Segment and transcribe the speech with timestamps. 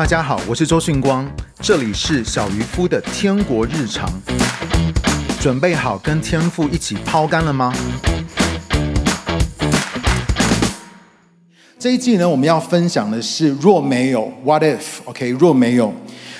[0.00, 1.30] 大家好，我是周迅光，
[1.60, 4.10] 这里是小渔夫的天国日常。
[5.38, 7.70] 准备好跟天父一起抛竿了吗？
[11.78, 15.92] 这一季呢，我们要分享的是若没有 What if？OK，若没有，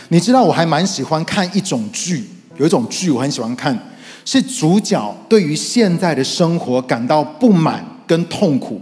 [0.08, 2.24] 你知道我还蛮喜欢看一种剧，
[2.56, 3.78] 有一种剧我很喜欢看，
[4.24, 8.80] 是主角对于现在的生活感到不满跟痛苦，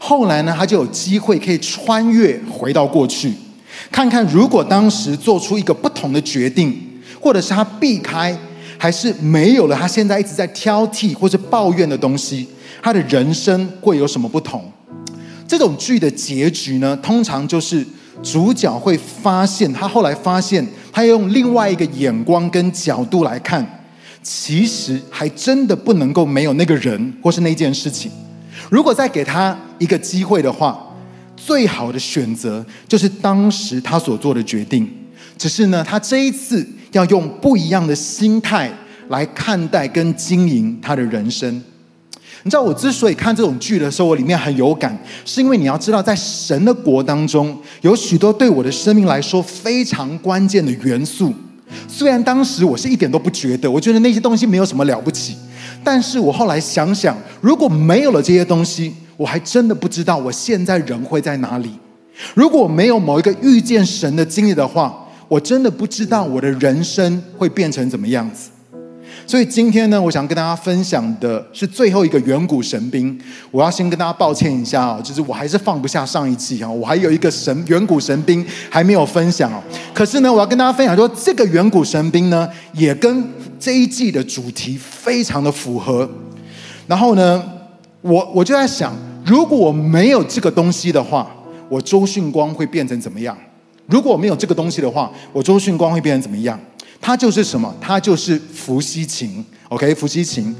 [0.00, 3.32] 后来呢，他就有机会可以穿越回到过去。
[3.90, 6.76] 看看，如果当时做出一个不同的决定，
[7.20, 8.36] 或者是他避开，
[8.78, 12.46] 还是没有了他现在一直在挑剔或者抱怨的东西，
[12.82, 14.70] 他的人生会有什么不同？
[15.46, 17.86] 这种剧的结局呢，通常就是
[18.22, 23.84] 主角会发现，他后来发现，他用另外一个眼光跟角度来看，
[24.22, 28.10] 其实还真的不能够没有那个人或是那件事情。
[28.70, 30.86] 如果再给他一个机会的话。
[31.46, 34.88] 最好的选择就是当时他所做的决定，
[35.38, 38.70] 只是呢，他这一次要用不一样的心态
[39.08, 41.62] 来看待跟经营他的人生。
[42.42, 51.34] 你知道，我之所以看这种剧的时候，我里面很有感，是因为你要知道，在神的国当中，有许多对我的生命来说非常关键的元素。
[51.86, 55.36] 虽然当时我是一点都不觉得，我觉得那些东西没有什么了不起，
[55.84, 61.72] 但是我后来想想，如果没有了这些东西，我还真的不知道我现在人会在哪里。
[62.32, 68.48] 如果没有某一个遇见神的经历的话，我真的不知道我的人生会变成怎么样子。
[69.26, 73.20] 所以今天呢，我想跟大家分享的是最后一个远古神兵。
[73.50, 79.62] 我要先跟大家抱歉一下啊，就是我还是放不下上一季啊，我还有一个神远古神兵还没有分享哦。
[79.92, 83.22] 可是呢，我要跟大家分享说，这个远古神兵呢，也跟
[83.58, 86.08] 这一季的主题非常的符合。
[86.86, 87.44] 然后呢，
[88.00, 88.96] 我我就在想。
[89.30, 91.30] 如果我没有这个东西的话，
[91.68, 93.38] 我周迅光会变成怎么样？
[93.86, 96.58] 如果我没有这个东西的话，我周迅光会变成怎么样？
[97.00, 97.72] 它就是什么？
[97.80, 99.44] 它就是伏羲琴。
[99.68, 100.52] OK，伏羲琴，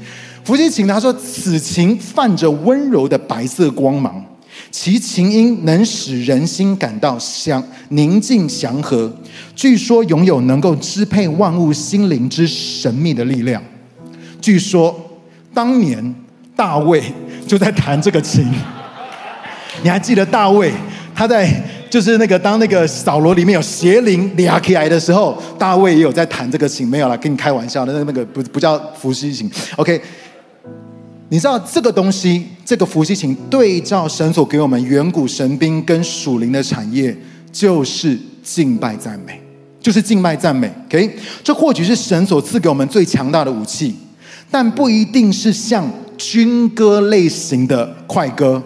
[0.45, 0.87] 伏羲琴。
[0.87, 4.23] 他说：“此琴泛着温柔的白色光芒，
[4.71, 9.13] 其琴音能使人心感到祥宁静祥和。
[9.53, 13.61] 据说拥有能够支配万物心灵之神秘的力量。
[14.39, 14.97] 据说
[15.53, 16.15] 当年
[16.55, 17.03] 大卫。”
[17.51, 18.49] 就在弹这个琴，
[19.83, 20.71] 你还记得大卫
[21.13, 21.45] 他在
[21.89, 30.01] 就是那个当那个扫罗里面有邪灵抓起来的时候，大卫也有在弹这个琴，没有啦，跟你开玩笑的，那那个不不叫伏羲琴，OK？
[31.27, 37.13] 你知道这个东西，这个伏羲琴对照神所给我们远古神兵跟属灵的产业，
[37.51, 39.37] 就是敬拜赞美，
[39.81, 41.17] 就是敬拜赞美，OK？
[41.43, 43.93] 这或许是神所赐给我们最强大的武器，
[44.49, 45.85] 但不一定是像。
[46.21, 48.61] 军歌类型的快歌，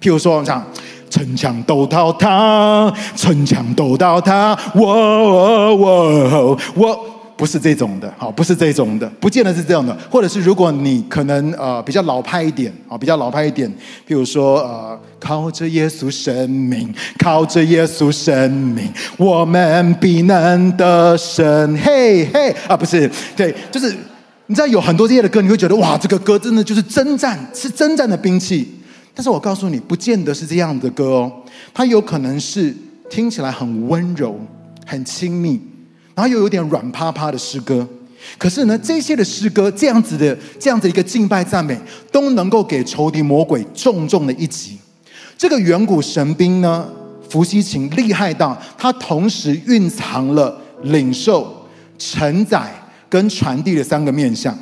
[0.00, 0.64] 譬如说我唱
[1.10, 6.98] “城墙都倒塌，城墙都倒塌”，我我我我
[7.36, 9.96] 不是这种的，好，不是这种的，不见得是这样的。
[10.10, 13.70] 或者是如果你可能呃比较老派一点啊，比较老派一点，
[14.08, 23.94] 譬如说呃靠着耶稣生命，靠着耶稣生命，我们必能得胜，嘿嘿啊，不是，对，就是。
[24.48, 28.66] 你知道有很多这些的歌，你会觉得哇，这个歌真的就是征战，是征战的兵器。
[29.12, 31.32] 但是我告诉你，不见得是这样的歌哦。
[31.74, 32.74] 它有可能是
[33.10, 34.38] 听起来很温柔、
[34.84, 35.60] 很亲密，
[36.14, 37.86] 然后又有点软趴趴的诗歌。
[38.38, 41.76] 可是呢，这些的诗歌，这样子的、这样子一个敬拜赞美，
[42.12, 44.78] 都能够给仇敌魔鬼重重的一击。
[45.36, 46.86] 这个远古神兵呢，
[47.28, 51.66] 伏羲琴厉害到，它同时蕴藏了领受、
[51.98, 52.70] 承载。
[53.16, 54.54] 跟传递的三个面向，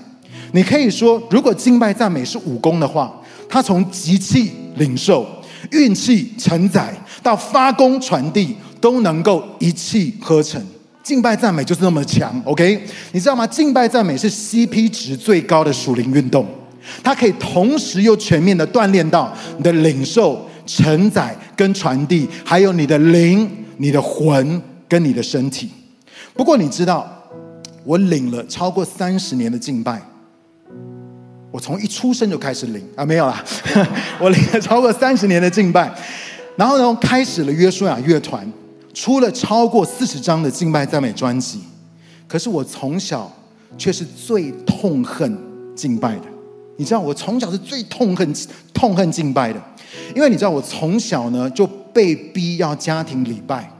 [0.53, 3.13] 你可以说，如果敬拜赞美是武功的话，
[3.49, 5.27] 它从集气领受、
[5.73, 10.65] 运气承载到发功传递，都能够一气呵成。
[11.03, 12.81] 敬拜赞美就是那么强，OK？
[13.11, 13.45] 你知道吗？
[13.45, 16.47] 敬拜赞美是 CP 值最高的属灵运动，
[17.03, 25.69] 它可以同时又全面的锻炼到你的领受、承载跟传递，还有你的灵、你的魂跟你的身体。
[26.35, 27.11] 不过你知道。
[27.85, 30.01] 我领了超过三十年的敬拜，
[31.51, 32.83] 我从一出生就开始领。
[32.97, 33.45] 啊，没有啦，
[34.19, 35.95] 我领了超过三十年的敬拜，
[36.57, 38.51] 然后呢，开始了约书亚乐团，
[38.95, 41.61] 出了超过四十张的敬拜赞美专辑，
[42.27, 43.31] 可是我从小
[43.77, 45.37] 却是最痛恨
[45.77, 46.25] 敬拜的，
[46.77, 48.35] 你知道我从小是最痛恨
[48.73, 49.63] 痛恨敬拜的，
[50.17, 53.71] 因为你知道我从小呢就被逼要家庭礼拜。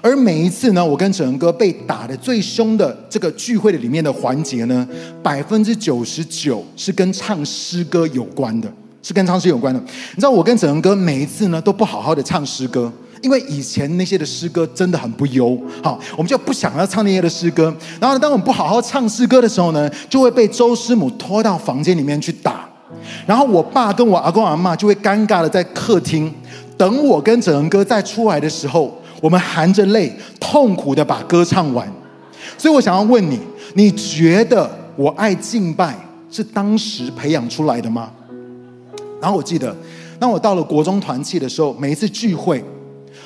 [0.00, 4.86] 而每一次呢，我跟哲仁哥被打的最凶的这个聚会的里面的环节呢，
[5.22, 8.72] 百分之九十九是跟唱诗歌有关的，
[9.02, 9.80] 是跟唱诗有关的。
[9.80, 12.92] 你知道，我跟哲仁哥每一次呢都不好好的唱诗歌，
[13.22, 17.74] 因为以前那些的诗歌真的很不优，好，我们就不想要唱那些的诗歌。
[18.00, 22.68] 然后呢，当我们不好好唱诗歌的时候呢，就会被周师母拖到房间里面去打。
[23.26, 26.32] 然后我爸跟我阿公阿嬷就会尴尬的在客厅
[26.76, 31.90] 等我跟哲恩哥再出来的时候，我们含着泪痛苦的把歌唱完。
[32.58, 33.38] 所以我想要问你，
[33.72, 35.96] 你觉得我爱敬拜
[36.30, 38.12] 是当时培养出来的吗？
[39.22, 39.74] 然后我记得，
[40.18, 42.62] 当我到了国中团契的时候，每一次聚会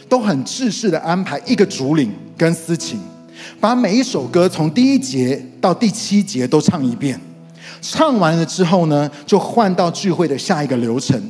[0.08, 3.00] 都很制式的安排一个主领跟司琴，
[3.58, 7.20] 把每一首歌从第一节到第七节都唱一遍。
[7.82, 11.20] 唱完了之后呢，就换到聚会的下一个流程。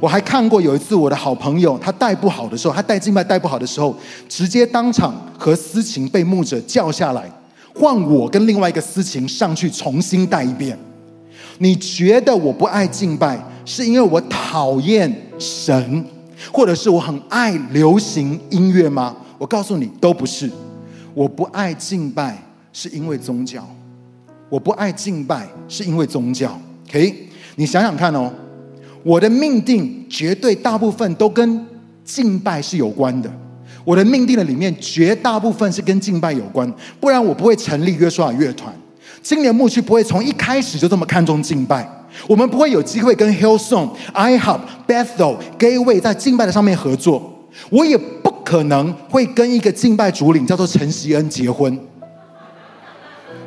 [0.00, 3.96] 我还看过有一次，我的好朋友他带不好的时候，他带敬拜带不好的时候，
[4.28, 7.30] 直接当场和司琴被牧者叫下来，
[7.74, 10.78] 换我跟另外一个司琴上去重新带一遍。
[11.58, 16.04] 你觉得我不爱敬拜，是因为我讨厌神，
[16.52, 19.16] 或者是我很爱流行音乐吗？
[19.38, 20.50] 我告诉你，都不是。
[21.14, 22.40] 我不爱敬拜，
[22.72, 23.68] 是因为宗教。
[24.48, 26.56] 我不爱敬拜，是因为宗教。
[26.88, 28.32] OK，你想想看哦，
[29.02, 31.66] 我的命定绝对大部分都跟
[32.04, 33.30] 敬拜是有关的。
[33.84, 38.74] 我的命定的里面绝大部分是跟敬拜有关，不然我不会成立约书亚乐团。
[39.22, 41.88] 今年牧区不会从一开始就这么看重敬拜，
[42.26, 47.48] 我们不会有机会跟 Hillsong、iHub、Bethel、Gateway 在敬拜的上面合作。
[47.70, 51.76] 我也不可能会跟一个敬拜主领叫做陈锡恩结婚。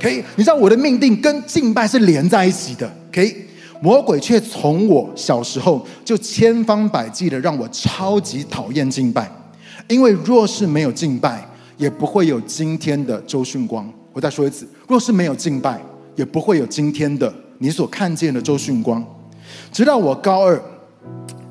[0.01, 2.92] 可以，你知道我的命定跟敬拜是连在一起的。
[3.13, 3.36] 可以，
[3.81, 9.30] 魔鬼却从我小时候就千方百计的让我超级讨厌敬拜，
[9.88, 11.44] 因为若是没有敬拜，
[11.78, 13.92] 也不会有今天的周训光。
[14.13, 15.81] 我再说一次，若是没有敬拜，
[16.16, 19.04] 也不会有今天的你所看见的周训光。
[19.72, 20.62] 直到我高二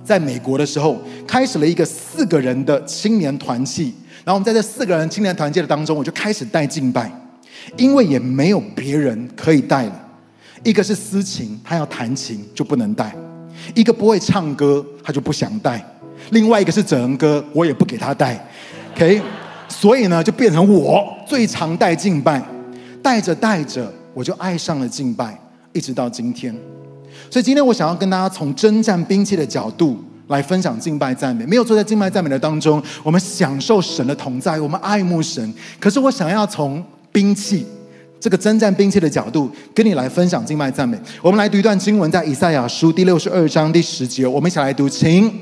[0.05, 0.97] 在美国的时候，
[1.27, 3.93] 开始了一个四个人的青年团契，
[4.25, 7.11] 然后我们在这四个人青年团契的当中，我就开始带敬拜。
[7.77, 10.10] 因为也没有别人可以带了，
[10.63, 13.11] 一个是私琴，他要弹琴就不能带；
[13.75, 15.79] 一个不会唱歌，他就不想带；
[16.31, 18.47] 另外一个是哲人歌，我也不给他带。
[18.95, 19.23] OK，
[19.69, 22.43] 所以呢，就变成我最常带敬拜，
[23.03, 25.39] 带着带着，我就爱上了敬拜，
[25.73, 26.55] 一直到今天。
[27.31, 31.47] 所以今天我想要跟大家从征战兵器的角度来分享敬拜赞美。
[31.47, 35.55] 没有坐在敬拜赞美的当中，我们享受神的同在，我们爱慕神。
[35.79, 37.67] 可是我想要从兵器，
[38.21, 40.97] 这个征战兵器的角度，跟你来分享敬拜赞美。
[41.23, 45.33] 我们来读一段经文，在以赛亚书第六十二章第十节，我们一起来读，请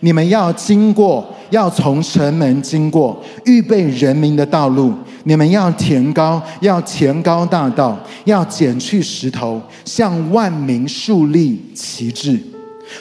[0.00, 4.92] 你们要经过，要从城门经过，预备人民的道路。
[5.24, 12.38] 你们要填高，要填高大道，要剪去石头，向万民树立旗帜。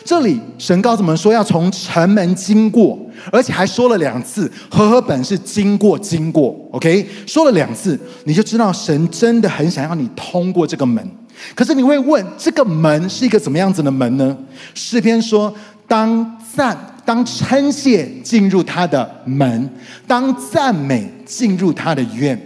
[0.04, 3.00] 这里神告诉我们说，要从城门经过，
[3.32, 4.52] 而且还说了两次。
[4.70, 11.08] 和合本是经过，经过，OK，说了两次，你就知道神真的很想要你通过这个门。
[11.54, 14.36] 可是你会问，这个门是一个怎么样子的门呢？
[14.74, 15.54] 诗篇说，
[15.88, 19.70] 当赞，当称谢进入他的门，
[20.08, 22.40] 当赞美进入他的院。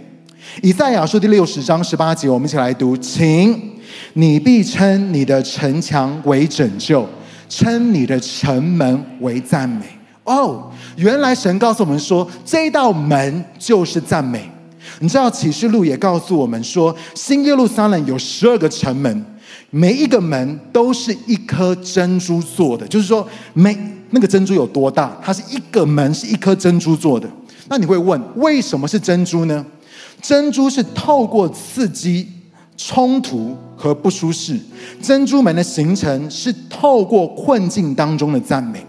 [0.62, 3.72] 以赛亚书第六十章十八节，我们一起来读，请
[4.14, 7.08] 你必称你的城墙为拯救。
[7.50, 9.84] 称你的城门为赞美
[10.24, 14.48] 哦，原来神告诉我们说，这道门就是赞美。
[15.00, 19.24] 你知道启示录也告诉我们说，新耶路撒冷有十二个城门，
[19.70, 22.86] 每一个门都是一颗珍珠做的。
[22.86, 23.76] 就是说，每
[24.10, 27.28] 那个珍珠有多大，它是一个门是一颗珍珠做的。
[27.68, 29.64] 那你会问，为什么是珍珠呢？
[30.22, 32.28] 珍珠是透过刺激。
[32.82, 34.58] 冲突和不舒适，
[35.02, 38.82] 珍珠门的形成是透过困境当中的赞美。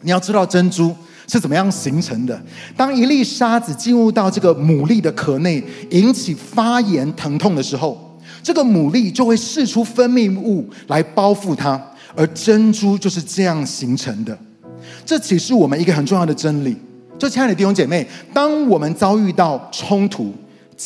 [0.00, 0.92] 你要知道珍珠
[1.28, 2.42] 是怎么样形成的。
[2.76, 11.80] 当一粒沙子进入到这个牡蛎的壳内，引起发炎疼痛的时候，这个牡蛎就会释出分泌物来包覆它，
[12.16, 14.36] 而珍珠就是这样形成的。
[15.06, 16.76] 这启示我们一个很重要的真理：
[17.16, 20.34] 就亲爱的弟兄姐妹，当我们遭遇到冲突、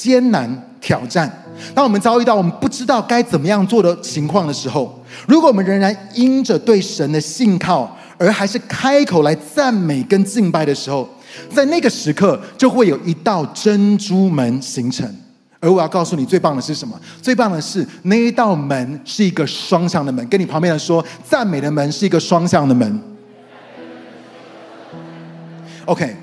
[0.00, 0.48] 艰难、
[0.80, 1.28] 挑战，
[1.74, 11.08] 当我们遭遇到我们不知道该怎么样做的情况的时候，如果我们仍然因着对神的信靠，而还是开口来赞美跟敬拜的时候，
[11.52, 15.12] 在那个时刻就会有一道珍珠门形成。
[15.60, 16.96] 而我要告诉你，最棒的是什么？
[17.20, 20.24] 最棒的是那一道门是一个双向的门。
[20.28, 23.02] 跟你旁边人说，赞美的门是一个双向的门。
[25.86, 26.14] OK，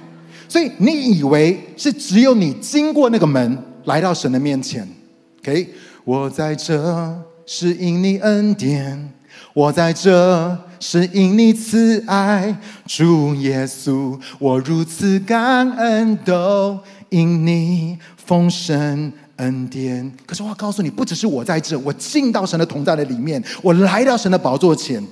[0.47, 4.87] 所以你以为是只有你经过那个门来到神的面前
[5.39, 5.69] ？OK，
[6.03, 9.11] 我在这是因你恩典，
[9.53, 20.11] 我在这是因你慈爱，主耶稣，我如此感恩，都因你丰盛恩典。
[20.25, 25.03] 可是我告诉你，不只是我在这，我进到神的同在的里面，我来到神的宝座前，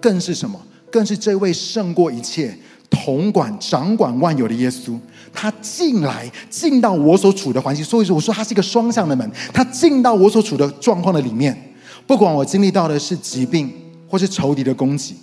[0.00, 0.60] 更是什么？
[0.88, 2.56] 更是这位胜过一切、
[2.90, 4.98] 统管掌管万有的耶稣。
[5.32, 9.30] 他进来，进到我所处的环境，所以说我说他是一个双向的门。
[9.52, 11.74] 他进到我所处的状况的里面。
[12.06, 13.70] 不管我经历到的是疾病，
[14.08, 15.16] 或是仇敌的攻击，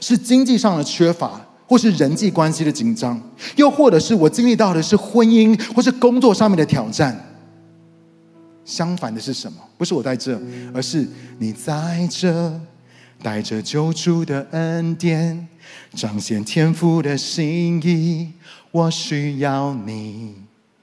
[0.00, 3.20] 是经济上的缺乏，或是人际关系的紧张，
[3.56, 7.26] 又或者是我经历到的是婚姻或是工作上面的挑战。
[8.64, 9.58] 相反的是什么？
[9.76, 10.40] 不是我在这，
[10.72, 11.06] 而是
[11.38, 12.58] 你在这，
[13.22, 15.46] 带着救主的恩典，
[15.94, 18.32] 彰显天赋的心意。
[18.70, 20.34] 我需要你。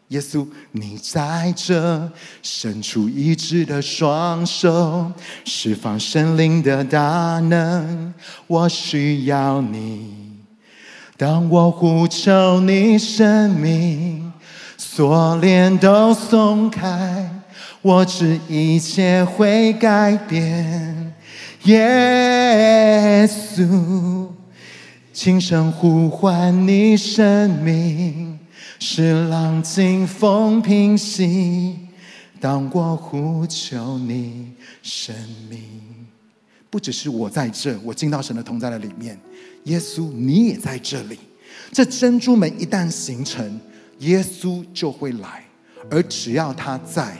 [0.09, 2.09] 耶稣，你在这，
[2.41, 5.11] 伸出医治的双手，
[5.43, 8.13] 释放神灵的大能。
[8.47, 10.13] 我需要你。
[11.17, 14.31] 当我呼求你生命，
[14.77, 17.29] 锁链都松开，
[17.81, 21.13] 我知一切会改变。
[21.63, 24.27] 耶稣，
[25.17, 28.37] 轻声呼唤你生命。
[28.77, 31.75] 是浪静风平息，
[32.39, 34.51] 当我呼求你
[34.83, 35.15] 生
[35.49, 35.59] 命，
[36.69, 39.19] 不只是我在这，我进到神的同在的里面。
[39.63, 41.17] 耶稣，你也在这里。
[41.71, 43.59] 这珍珠门一旦形成，
[43.97, 45.43] 耶稣就会来，
[45.89, 47.17] 而只要他在，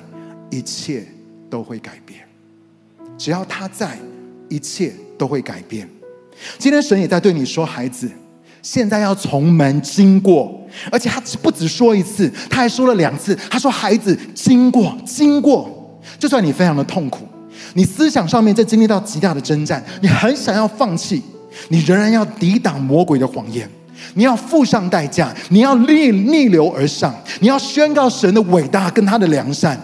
[0.51, 1.07] 一切
[1.49, 2.23] 都会改变。
[3.17, 3.97] 只要他在，
[4.49, 5.89] 一切都会改变。
[6.58, 8.10] 今天神也在对你说，孩子。
[8.63, 10.53] 现在要从门经过，
[10.91, 13.34] 而且他不止说一次，他还说了两次。
[13.50, 17.25] 他说：“孩子，经过，经过，就算你非常的痛苦，
[17.75, 21.22] 你思想上面在经历到极大的征战，你很想要放弃，
[21.70, 23.70] 你仍然要抵挡魔鬼的谎言，
[24.15, 29.79] 你要付上代价，你要逆逆流而上，你要宣告神的伟大跟他的良善，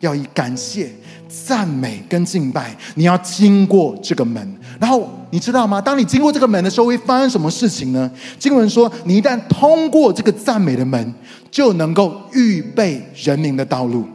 [0.00, 0.90] 要以感谢。”
[1.28, 5.80] 赞美跟敬拜，你要经过这个门，然后你知道吗？
[5.80, 8.10] 当你经过这个门的时候，会发生什么事情呢？
[8.38, 11.14] 经文说，你一旦通过这个赞美的门，
[11.50, 14.06] 就能够预备人民的道路。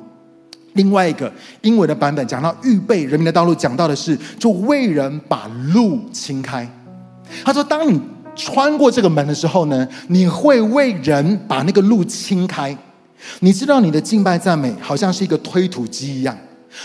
[0.74, 6.68] 另外一个英文的版本讲到预备人民的道路，讲到的是就为人把路清开。
[7.46, 8.02] 他说，当你
[8.36, 12.76] 穿过这个门的时候呢，你会为人把那个路清开。
[13.42, 16.36] 你知道，你的敬拜赞美好像是一个推土机一样。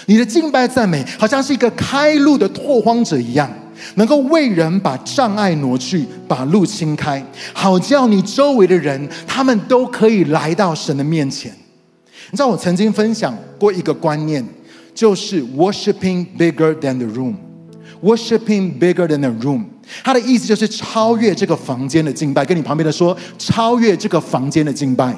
[0.06, 3.50] 你的敬拜赞美，好像是一个开路的拓荒者一样，
[3.94, 11.52] 能够为人把障碍挪去，把路清开，好叫你周围的人，他们都可以来到神的面前。
[12.30, 14.44] 你知道，我曾经分享过一个观念，
[14.94, 19.64] 就是 worshiping bigger than the room，worshiping bigger than the room，
[20.04, 22.44] 它的意思就是超越这个房间的敬拜。
[22.44, 25.16] 跟你旁边的说，超越这个房间的敬拜。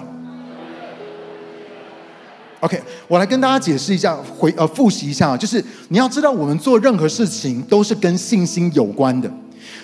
[2.61, 9.31] OK，我来跟大家解释一下，回呃复习一下，就是你要知道，我们做任何事情都是跟信心有关的。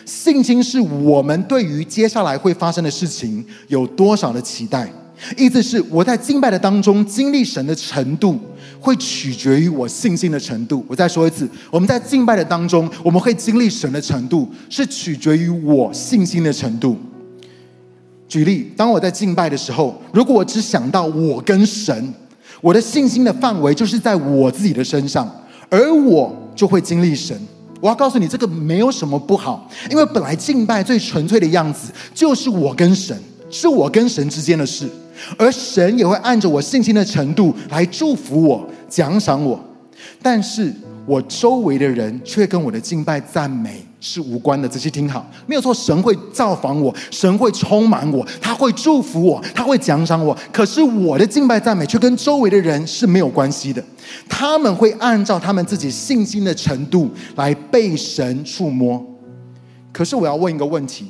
[0.04, 4.87] 信心是我们对于接下来会发生的事情有多少的期待。
[5.38, 8.38] 意思是我在敬拜的当中经历神的程度，
[8.78, 10.85] 会取决于我信心的程度。
[10.87, 16.99] 我再说一次，我们在敬拜的当中，我们会经历神的程度，是取决于我信心的程度。
[18.28, 22.12] 举例，当我在敬拜的时候，如果我只想到我跟神。
[22.61, 25.31] 我的信心的范围就是在我自己的身上，
[25.69, 27.39] 而我就会经历神。
[27.81, 33.17] 我要告诉你，这个没有什么不好，因为本来敬拜最纯粹的样子就是我跟神，
[33.51, 34.89] 是我跟神之间的事，
[35.39, 39.63] 而神也会按着我信心的程度来祝福我、奖赏我。
[40.23, 40.73] 但是
[41.05, 45.73] 我周围的人却跟我的敬拜赞美是无关的，仔细听好，没有错。
[45.73, 50.37] 神会造访我，神会充满我，他会祝福我，他会奖赏我。
[50.53, 53.83] 可是我的敬拜赞美却跟周围的人是没有关系的，
[54.29, 59.05] 他们会按照他们自己信心的程度来被神触摸。
[59.93, 61.07] 可是我要问一个问题：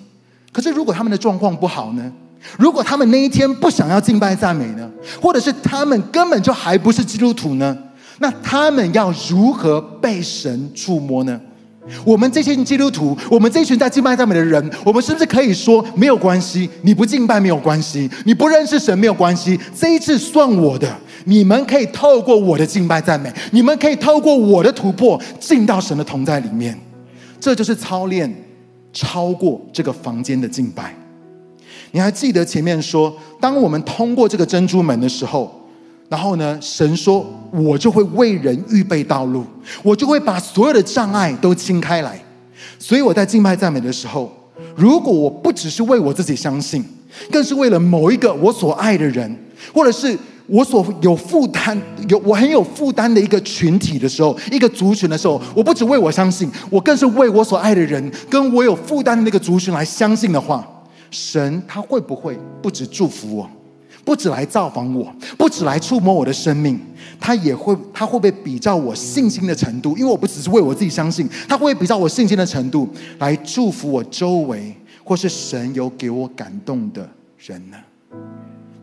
[0.53, 2.13] 可是如果他们的状况不好呢？
[2.57, 4.89] 如果他们那一天不想要敬拜赞美呢？
[5.21, 7.77] 或者是他们根本就还不是基督徒呢？
[8.21, 11.41] 那他们要如何被神触摸呢？
[12.05, 16.69] 我们这些基督徒，我们这群在敬拜赞美的人，我们是不是可以说没有关系？
[16.83, 19.59] 你不敬拜没有关系，你不认识神没有关系。
[19.75, 26.79] 这一次算我的，你们可以透过我的敬拜赞美，你们可以透过我的突破进到神的同在里面。
[27.39, 28.35] 这就是操练
[28.93, 30.95] 超过这个房间的敬拜。
[31.93, 35.56] 你还记得前面说，当我们通过这个珍珠门的时候，
[36.09, 39.45] 然后呢，神说，我就会为人预备道路，
[39.83, 42.21] 我就会把所有的障碍都清开来。
[42.79, 44.33] 所以我在敬拜赞美的时候，
[44.77, 46.85] 如果我不只是为我自己相信，
[47.33, 49.37] 更是为了某一个我所爱的人，
[49.75, 51.77] 或者是我所有负担、
[52.09, 60.65] 有我很有负担的一个群体的时候，一个族群的时候，我不只为我相信，我更是为我所爱的人，跟我有负担的那个族群来相信的话，
[61.11, 63.51] 神他会不会不止祝福我？
[64.07, 66.81] 不止来造访我，不止来触摸我的生命，
[67.19, 69.99] 他也会，他会不会比较我信心的程度？
[69.99, 74.73] 因为我不只是为我自己相信，他会比较我信心的程度来祝福我周围，
[75.03, 77.77] 或是神有给我感动的人呢？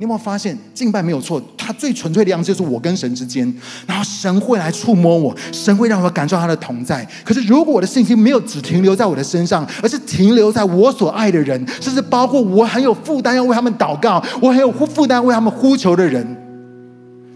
[0.04, 3.42] 你有没有发现，敬拜没有错，它最纯粹的样子就是我跟神之间，
[3.88, 7.08] 然后神会来触摸我，神会让我感受他的同在。
[7.24, 16.38] 可是，如果我的信心没有只停留在我的身上，而是停留在我所爱的人，甚至包括我很有负担要为他们祷告，我很有负担为他们呼求的人，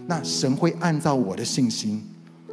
[0.06, 2.04] 那神会按照我的信心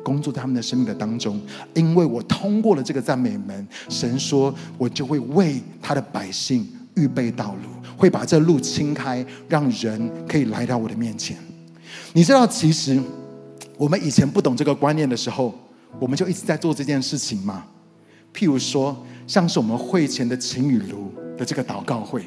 [0.02, 1.38] 工作在他们的生命的当中，
[1.74, 7.70] 因为我通过了这个赞美门，神说我就会为他的百姓预备道路。
[7.98, 11.38] 会把这路清开，让人可以来到我的面前。
[12.14, 13.02] 你知道，其实
[13.78, 15.54] 我们以前不懂这个观念的时候，
[16.00, 17.64] 我们就一直在做这件事情吗？
[18.34, 18.96] 譬如说，
[19.28, 22.22] 像是我们会前的晴雨炉的这个祷告会，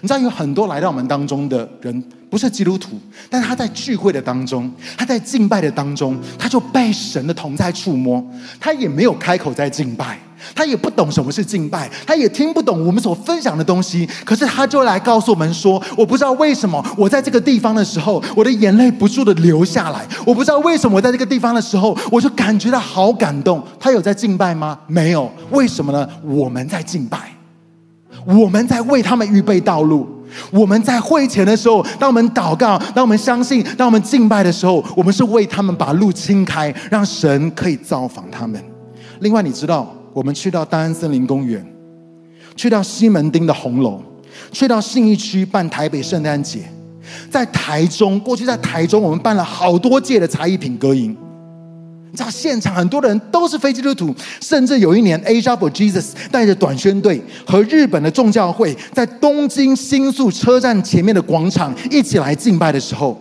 [0.00, 8.24] 你知道有很多来到我们当中的人不是基督徒，但他在聚会的当中，他在敬拜的当中，他就被神的同在触摸，
[8.58, 10.18] 他也没有开口在敬拜。
[10.54, 14.08] 他也不懂什么是敬拜，他也听不懂我们所分享的东西。
[14.24, 20.06] 可是他就来告诉我们说：“我不知道为什么我在这个地方的时候，我的眼泪不住的流下来。
[20.26, 24.78] 我不知道为什么我在这个地方的时候，我就感觉到好感动。”他有在敬拜吗？
[24.86, 25.30] 没有。
[25.50, 26.08] 为什么呢？
[26.24, 27.18] 我们在敬拜，
[28.26, 30.08] 我们在为他们预备道路。
[30.50, 38.60] 我们在会前的时候，当我们祷告，当我们相信，当我们敬拜的时候，我们是为他们把路清开，让神可以造访他们。
[39.20, 39.94] 另外，你知道。
[40.14, 41.62] 我们去到大安森林公园，
[42.54, 44.00] 去到西门町的红楼，
[44.52, 46.60] 去到信义区办台北圣诞节，
[47.28, 51.14] 在台中，过去在台中我们办了好多届的才艺品歌营。
[52.12, 63.20] 你知道现场很多的人都是非基督徒，甚至有一年 Asia for Jesus 带着短宣队和日本的众教会，在东京新宿车站前面的广场一起来敬拜的时候，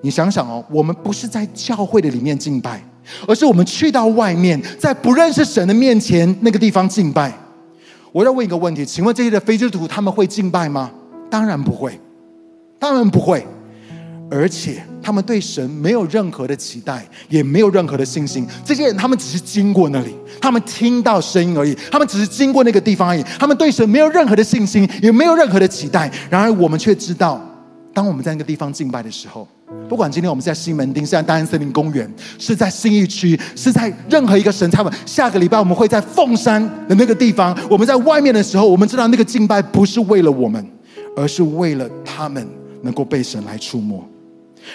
[0.00, 2.82] 你想想哦，我们不是在教会的里面敬拜。
[3.26, 7.32] 而是我们去到外面，在不认识神的面前那个地方敬拜。
[8.12, 10.90] 我要问一个问题，请问这些的非基督徒他们会敬拜吗？
[11.28, 12.00] 当然不会，
[12.78, 13.46] 当然不会。
[14.28, 18.44] 而且他们对神没有任何的期待，也没有任何的信心。
[18.64, 23.22] 这些人他们只是经过那里，他们听到声音而已，他们只是经过那个地方而已。
[23.38, 26.10] 他们对神没有任何的信心，也没有任何的期待。
[26.28, 27.40] 然而我们却知道，
[27.96, 29.48] 当我们在那个地方敬拜的时候。
[29.88, 37.56] 不管今天我们在西门町，是在大安森林公园，是在新义区，是在任何一个神差，下个礼拜我们会在凤山的那个地方。
[37.70, 40.64] 我们在外面的时候，我们知道那个敬拜不是为了我们，
[41.16, 42.46] 而是为了他们
[42.82, 44.06] 能够被神来触摸。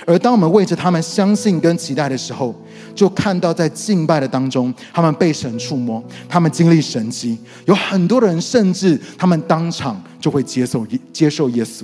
[0.08, 2.56] 而当我们为着他们相信跟期待的时候，
[2.96, 11.84] 就看到在敬拜的当中，他们被神触摸，他们经历神迹，有很多人甚至他们当场就会接受接受耶稣。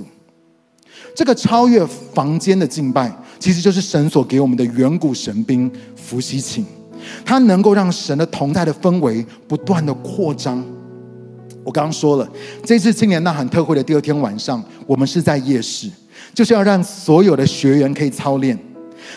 [1.18, 6.64] 这个超越房间的敬拜，其实就是神所给我们的远古神兵伏羲琴，
[7.24, 10.64] 它能够让神的同在的氛围不断的扩张。
[11.64, 12.28] 我刚刚说了，
[12.62, 15.90] 这次青年呐喊特会的第二天晚上，我们是在夜市，
[16.32, 18.56] 就是要让所有的学员可以操练。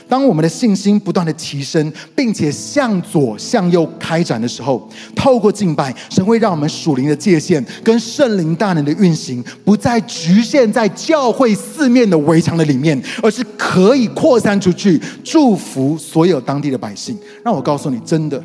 [0.07, 17.17] 当我们的信心不断的提升，并且向左向右开展的时候，透过敬拜，神会让我们属灵的界限跟圣灵大能的运行，不再局限在教会四面的围墙的里面，而是可以扩散出去，祝福所有当地的百姓。
[17.43, 18.41] 让我告诉你，真的，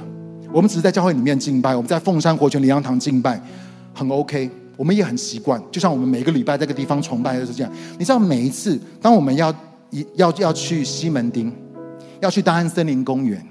[0.52, 3.40] 我们只是在教会里面敬拜，我们在凤山活泉灵粮堂敬拜，
[3.92, 5.62] 很 OK，我们也很习惯。
[5.70, 7.72] 就像我们每个礼拜这个地方崇拜就是这样。
[7.98, 9.54] 你知道，每一次当我们要
[10.14, 11.52] 要要去西门町，
[12.20, 13.44] 要去大安森林公园，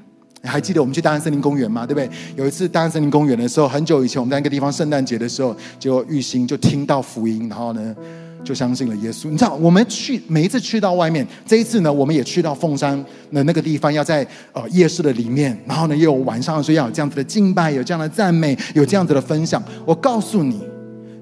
[0.43, 1.85] 还记得我们去大安森林公园吗？
[1.85, 2.09] 对不对？
[2.35, 7.95] 有一次大安森林公园的时候，很久以前我们在那个地方圣诞节的时候，就玉兴就听到福音，然后呢
[8.43, 9.29] 就相信了耶稣。
[9.29, 12.95] 你知道，我们去每一次去到外面，这一次呢，我们也去到凤山
[13.31, 19.63] 的那个地方，要在呃夜市的里面，然后呢又有晚上，所以要有这样子的敬拜，有这样的赞美，有这样子的分享。
[19.83, 20.61] 我告诉你，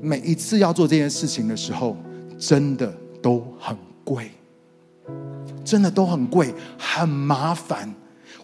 [0.02, 1.96] 每一次要做这件事情的时候，
[2.38, 3.74] 真的都很
[4.04, 4.30] 贵。
[5.64, 7.94] 真的都很贵，很麻烦。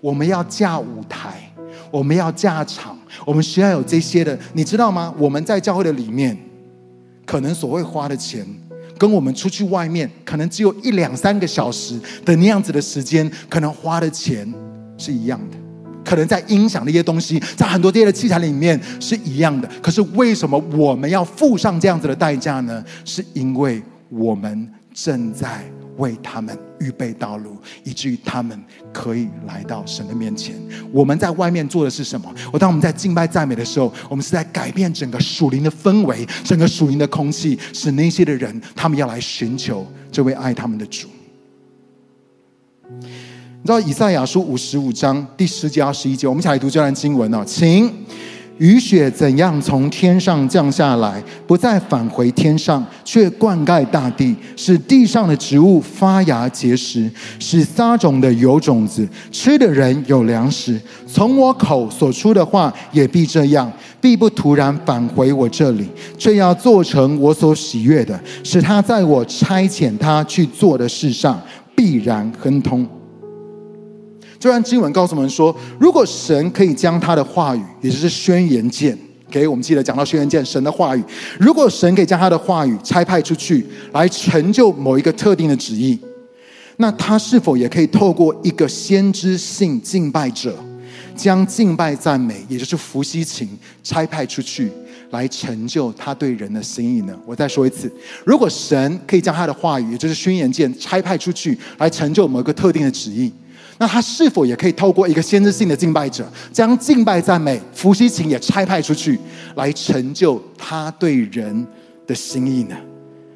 [0.02, 1.52] 我们要架舞台，
[1.92, 5.14] 我们要架场，我们需要有这些的，你知道吗？
[5.18, 6.38] 我们在教会的里面，
[7.26, 8.46] 可能所谓花的钱，
[8.98, 14.50] 跟我们出去外面可能只有一两三个小时的那样子的时间，可能花的钱
[14.98, 15.58] 是一样的，
[16.06, 19.70] 可能在音响的一些东西，在很多这些的器材里面是一样的。
[19.82, 22.82] 可是为什么我们要付上这样子的代价呢？
[23.04, 25.70] 是因为我们正在。
[26.00, 28.60] 为他们预备道路，以至于他们
[28.92, 30.56] 可以来到神的面前。
[30.92, 32.34] 我们在外面做的是什么？
[32.52, 41.08] 我当我们在敬拜赞美的时候，我们是在改变整个属灵的氛围，整个属灵的空气，使那些的人他们要来寻求这位爱他们的主。
[43.62, 47.94] 你知道以赛亚书五十五章第十节到十一节，我们一起来读这段经文哦，请。
[48.60, 60.80] 雨雪怎样从天上降下来，不再返回天上，却灌溉大地，使地上的植物发芽结实，使撒种的有种子，吃的人有粮食。
[61.08, 71.42] 从我口所出的话也必这样，必不突然返回我这里，却要做成我所喜悦的，使他在我差遣他去做的事上
[71.74, 72.86] 必然亨通。
[74.40, 78.98] 这段经文告诉我们说，如果神可以将他的话语，也就是宣言剑，
[79.30, 81.04] 给我们记得讲到宣言剑，神的话语，
[81.38, 86.00] 如果神可以将他的话语差派出去，来成就某一个特定的旨意，
[86.78, 90.56] 那他是否也可以透过一个先知性敬拜者，
[91.18, 93.50] 将敬拜赞美，也就是伏羲琴
[93.84, 94.72] 差派出去，
[95.10, 97.14] 来成就他对人的心意呢？
[97.26, 97.92] 我再说一次，
[98.24, 103.30] 如果神可以将他的话语，也就是宣言剑差派出去，来成就某一个特定的旨意。
[103.82, 109.18] 那他是否也可以透过一个先知性的敬拜者，将敬拜赞美、伏羲琴也差派出去，
[109.56, 111.66] 来成就他对人
[112.06, 112.76] 的心意呢？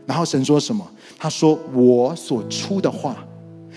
[0.06, 0.86] 然后神说什么？
[1.18, 3.16] 他说：“我所出的话，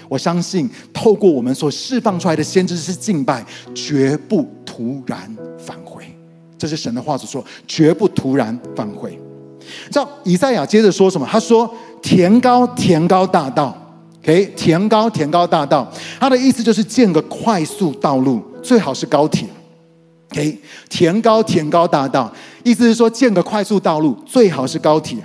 [0.09, 6.03] 我相信透过我们所释放出来的先知性敬拜，绝不突然返回。”
[6.59, 9.17] 这是神的话所说，绝不突然返回。
[9.89, 11.25] 知道以赛亚接着说什么？
[11.31, 13.81] 他说：“田高，田高大道。”
[14.27, 19.49] 诶，田高，田高大道，它的意思就是建个快速道路，最好是高铁。
[20.35, 20.59] 诶，
[20.89, 22.33] 田高，田高大道，
[22.65, 25.17] 意思是说建个快速道路，最好是高铁。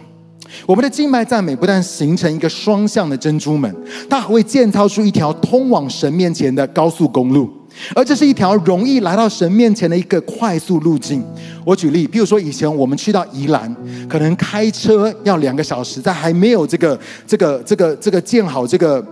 [0.65, 3.75] 我们的静脉赞美不但形成一个双向的珍珠门，
[4.09, 7.49] 它还会建造出一条通往神面前的高速公路。
[7.95, 11.23] 而这是一条容易来到神面前的一个快速路径。
[11.65, 13.75] 我举例，比如说以前我们去到宜兰，
[14.09, 19.03] 可能开车要两个小时，在还没有这个、这个、这个、这个建好这个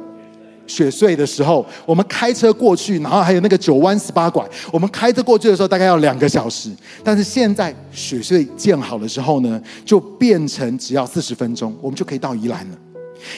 [0.68, 6.70] 雪隧的时候，我们开车过去，然后还有那个九弯十八拐，我们开车过去的时候大概要两个小时。
[7.04, 12.78] 但是现在雪隧建好了之后呢，就变成只要四十分钟，我们就可以到宜兰了。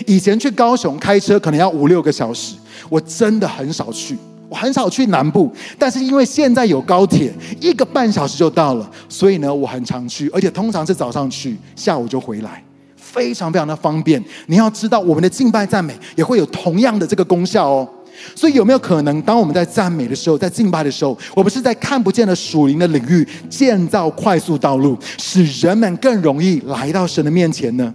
[0.05, 2.55] 以前去高雄开车可能要五六个小时，
[2.89, 4.17] 我真的很少去。
[4.51, 12.61] 我很少去南部，但是因为现在有高铁，一个半小时就到了，所以呢，我很常去，而且通常是早上去，下午就回来，
[12.97, 14.21] 非常非常的方便。
[14.47, 17.87] 你要知道，我们的敬拜赞美也会有同样的这个功效哦。
[18.35, 27.93] 所以有没有可能，当我们在赞美的时候，在敬拜的时候，我们是在看不见的属灵的领域建造快速道路，使人们更容易来到神的面前呢？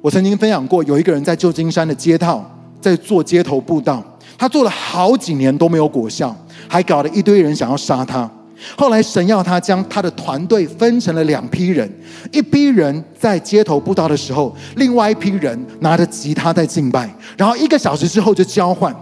[0.00, 2.48] 我曾经分享过，有一个人在旧金山的街道，
[2.80, 4.00] 在做街头布道。
[4.40, 6.34] 他做了好几年都没有果效，
[6.66, 8.28] 还搞了一堆人想要杀他。
[8.74, 11.86] 后来神要他将他的团队分成了两批人，
[12.32, 17.14] 一批人在街头布道的时候，另外一批人拿着吉他在敬拜。
[17.36, 18.94] 然后一个小时之后就交换，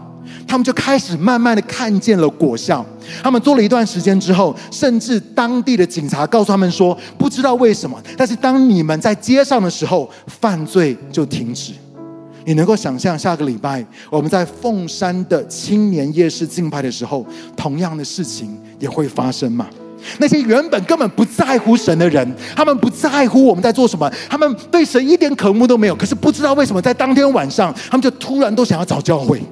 [0.44, 2.84] 他们就开始慢慢的看见了果效。
[3.22, 11.74] 他们做了一段时间之后，甚至当地的警察告诉他们说，不知道为什么，但是当你们在街上的时候，犯罪就停止。
[12.48, 19.68] 你能够想象下个礼拜我们在凤山的青年夜市敬拜的时候，同样的事情也会发生吗？
[20.18, 25.94] 那些原本根本不在乎神的人，他们不在乎我们在做什么，他们对神一点渴慕都没有。
[25.94, 29.42] 可是不知道为什么，在当天晚上，他们就突然都想要找教会，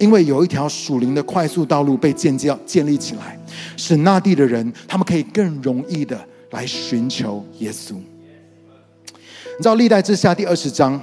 [0.00, 3.38] 因为有一条属灵的快速道路被建造建立起来，
[3.76, 6.18] 使那地的人他们可以更容易的
[6.50, 7.92] 来寻求耶稣。
[7.94, 11.00] 你知道历代志下第二十章。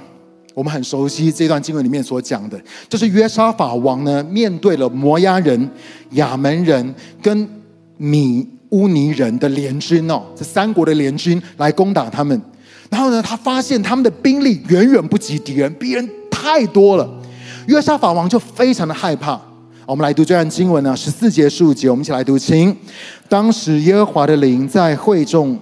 [0.56, 5.70] 我们很熟悉这段经文里面所讲的，就是约沙法王呢，面对了摩押人、
[6.12, 7.46] 亚门人跟
[7.98, 12.40] 米乌尼人的联军哦，这三国的联军来攻打他们。
[12.88, 17.06] 然后呢，他发现他们的兵力远远不及敌人，敌人太多了。
[17.66, 19.38] 约沙法王就非常的害怕。
[19.84, 22.38] 我们来读这段经文呢，十四节、十五节，我们一起来读。
[22.38, 22.74] 请，
[23.28, 25.58] 当时耶和华的灵在会众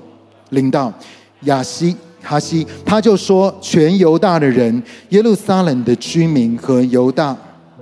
[0.51, 0.93] 领到
[1.41, 1.97] 亚西。
[2.25, 7.37] 哈西，他就说：“全犹大的人，耶路撒冷的居民和犹大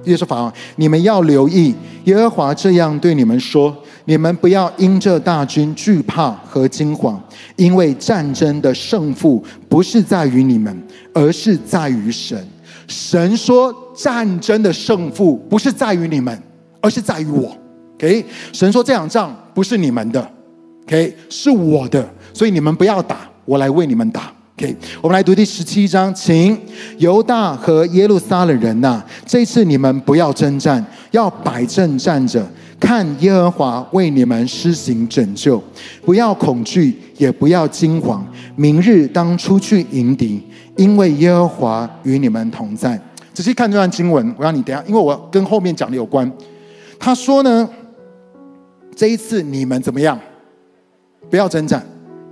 [0.04, 1.72] 约沙法，你们要留意，
[2.04, 3.74] 耶和华这样对你们说：
[4.06, 7.16] 你们不要因这大军惧怕和惊惶，
[7.54, 10.76] 因为战争的胜负不是在于你们，
[11.14, 12.44] 而是在于神。
[12.88, 16.36] 神说，战争的胜负不是在于你们，
[16.80, 17.56] 而是在于我。
[17.94, 20.28] OK，神说这场仗不是你们的
[20.86, 24.32] ，OK，是我的，所以你们不要打，我来为你们打。
[24.56, 26.58] OK，我们来读第十七章，请
[26.98, 32.46] 犹大和耶路撒冷人呐，这次你们不要征战，要摆正站着。
[32.78, 35.62] 看耶和华为你们施行拯救，
[36.04, 38.20] 不要恐惧，也不要惊惶。
[38.56, 40.42] 明日当出去迎敌，
[40.76, 43.00] 因为耶和华与你们同在。
[43.32, 46.30] 仔细看这段经文，我让你等下，因为我跟后面讲的有关。
[46.98, 47.68] 他说呢，
[48.94, 50.18] 这一次你们怎么样？
[51.30, 51.82] 不要征战，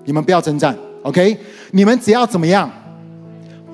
[0.04, 1.36] 你们不要征战，OK？
[1.72, 2.70] 你们只要怎么样？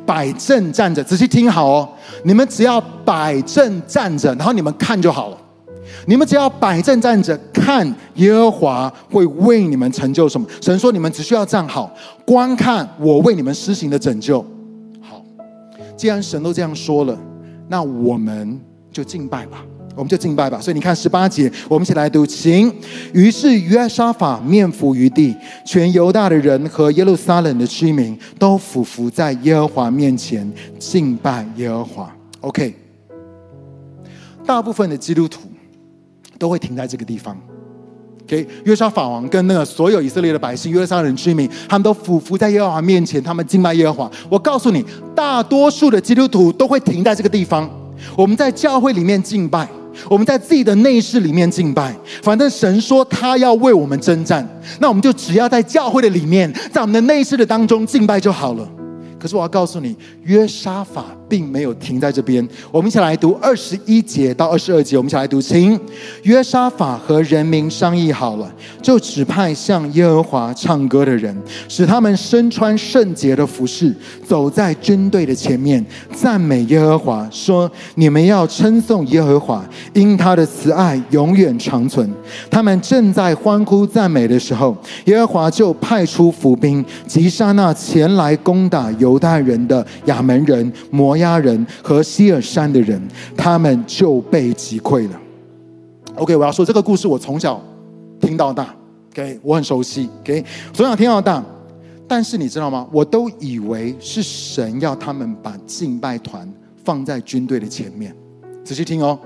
[0.04, 1.02] 摆正站着。
[1.02, 1.88] 仔细听好哦，
[2.24, 5.38] 你们只要摆正站着，然后你们看就好了。
[6.06, 10.46] 你们只要摆正站着，看耶和华会为你们成就什么。
[10.60, 11.92] 神说：“你们只需要站好，
[12.24, 14.44] 观看我为你们施行的拯救。”
[15.02, 15.20] 好，
[15.96, 17.18] 既然神都这样说了，
[17.68, 18.60] 那我们
[18.92, 19.64] 就敬拜吧，
[19.96, 20.61] 我们就敬拜吧。
[20.61, 22.72] 所以你看十八节，我们一起来读：行。
[23.12, 32.14] 于是约沙法面伏于地，全犹大的人和耶路撒冷的居民都俯伏在耶和华面前敬拜耶和华。
[32.42, 32.72] OK，
[34.46, 35.40] 大部分的基督徒。
[36.38, 37.35] 都会停在这个地方。
[38.24, 44.11] OK，约沙法王跟那个所有以色列的百姓、约沙人居民，他们都俯伏在耶和华面前，他们敬拜耶和华。
[44.28, 47.66] 我告诉你，大多数的基督徒都会停在这个地方。
[48.14, 49.66] 我们在教会里面敬拜，
[50.09, 51.94] 我们在自己的内室里面敬拜。
[52.22, 54.46] 反正神说他要为我们征战，
[54.80, 58.68] 那我们就只要在教会的里面，在我们的内室的当中敬拜就好了。
[59.18, 62.46] 可是我要告诉你，约沙法并没有停在这边。
[62.70, 64.96] 我们一起来读二十一节到二十二节。
[64.96, 65.78] 我们一起来读，请
[66.22, 71.36] 约沙法和人民商议好了，就指派向耶和华唱歌的人，
[71.68, 73.94] 使他们身穿圣洁的服饰，
[74.26, 75.84] 走在军队的前面，
[76.14, 79.62] 赞美耶和华，说：“你们要称颂耶和华，
[79.92, 82.08] 因他的慈爱永远长存。”
[82.50, 89.18] 他们正在欢呼赞美的时候，耶和华就派出伏兵，击杀那前来攻打犹。
[89.18, 93.00] 太人的亚门人、摩押人和西尔山的人，
[93.37, 95.20] 他们就被击溃了。
[96.16, 97.62] OK，我要说这个故事，我从小
[98.20, 98.74] 听到大
[99.12, 101.44] ，OK，我很熟悉，OK，从小听到大。
[102.09, 102.87] 但是你知道吗？
[102.92, 106.48] 我都以为是神要他们把敬拜团
[106.85, 108.14] 放在军队的前面。
[108.64, 109.18] 仔细听哦，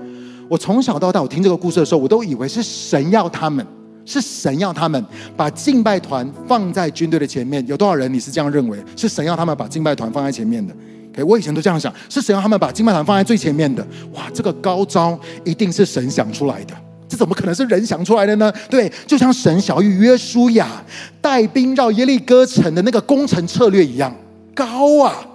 [0.49, 3.65] 我从小到大，我听这个故事的时候，我都以为是神要他们。
[4.03, 5.05] 是神要他们
[5.37, 8.83] 把敬拜团放在军队的前面，有多少人你是这样认为？
[8.97, 10.75] 是神要他们把敬拜团放在前面的
[11.11, 13.85] ？OK，我以前都这样想，是神让他们把敬拜团放在最前面的。
[14.13, 16.73] 哇，这个高招一定是神想出来的，
[17.07, 18.51] 这怎么可能是人想出来的呢？
[18.69, 20.83] 对，就像神晓玉约书亚
[21.19, 24.15] 带兵绕耶利哥城的那个攻城策略一样
[24.55, 25.25] 高啊，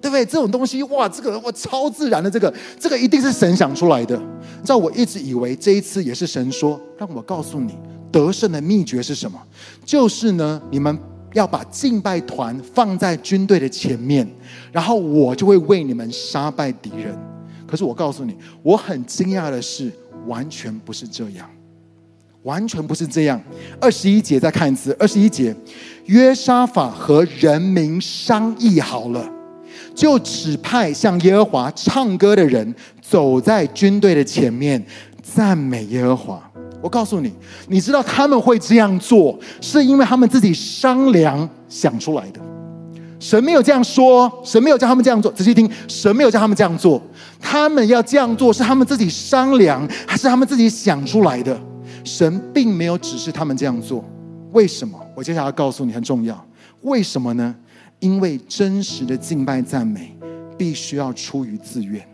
[0.00, 0.24] 对不对？
[0.24, 4.16] 这种东西哇，这个我超自然的，这个这个一定是神想出来的。
[4.16, 7.76] 你知道我一直以为这一次也是神说，让我告诉你。
[8.12, 9.38] 得胜的秘诀是什么？
[9.84, 10.98] 就是呢，你们
[11.36, 14.26] 要把敬拜团放在军队的前面，
[14.72, 17.14] 然后我就会为你们杀败敌人。
[17.66, 19.92] 可是我告诉你，我很惊讶的是，
[20.26, 21.46] 完全不是这样，
[22.44, 23.38] 完全不是这样。
[23.78, 25.54] 二十一节再看一次，二十一节，
[26.06, 29.30] 约沙法和人民商议好了，
[29.94, 34.82] 就指派向耶和华唱歌的人走在军队的前面，
[35.22, 36.50] 赞美耶和华。
[36.82, 37.32] 我告诉你，
[37.68, 42.40] 你知道他们会这样做，是因为他们自己商量想出来的。
[43.18, 45.32] 神没有这样说，神没有叫他们这样做。
[45.32, 47.00] 仔细听，神没有叫他们这样做。
[47.40, 51.58] 他们要这样做，是他们自己商量，还是他们自己想出来的？
[52.04, 54.04] 神并没有指示他们这样做。
[54.52, 55.00] 为什么？
[55.14, 56.46] 我接下来要告诉你，很重要。
[56.82, 57.54] 为什么呢？
[58.00, 60.14] 因为真实的敬拜赞美，
[60.58, 62.06] 必须要出于自愿。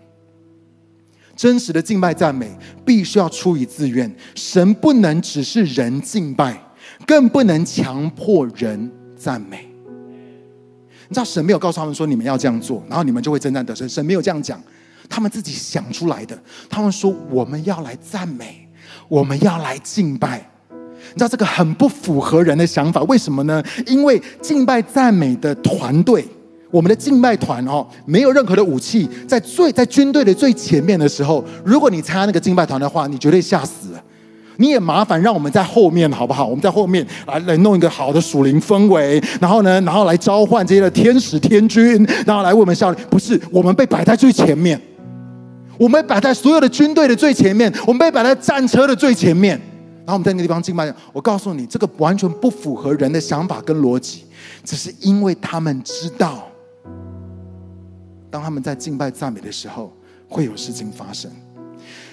[1.42, 2.48] 真实的敬拜赞美
[2.86, 6.56] 必须要出于自愿，神不能只是人敬拜，
[7.04, 9.68] 更不能强迫人赞美。
[11.08, 13.88] 你知道神没有告诉他们说，你们要这样做，然后你们就会征战得胜。
[13.88, 14.62] 神没有这样讲，
[15.08, 16.40] 他们自己想出来的。
[16.70, 18.68] 他们说，我们要来赞美，
[19.08, 20.48] 我们要来敬拜。
[20.70, 23.60] 你知道这个很不符合人的想法，为什么呢？
[23.88, 26.24] 因为敬拜赞美的团队。
[26.72, 34.02] 我们的敬拜团哦，没有任何的武器，在最在军队的最前面的时候，如果你参加那个敬拜团的话，你绝对吓死了。
[34.56, 36.44] 你也麻烦让我们在后面好不好？
[36.48, 42.98] 我们在后面来来弄一个好的属灵氛围，然后呢，然后来召唤这些的天使天军，然后来为我们效力。
[43.10, 44.80] 不是，我们被摆在最前面，
[45.78, 49.60] 我们摆在所有的军队的最前面，我们被摆在战车的最前面。
[50.04, 54.24] 然后我们在那个地方敬拜，我告诉你，这个完全不符合人的想法跟逻辑，
[54.64, 56.46] 只是因为他们知道，
[58.32, 59.92] 当他们在敬拜赞美的时候，
[60.26, 61.30] 会有事情发生。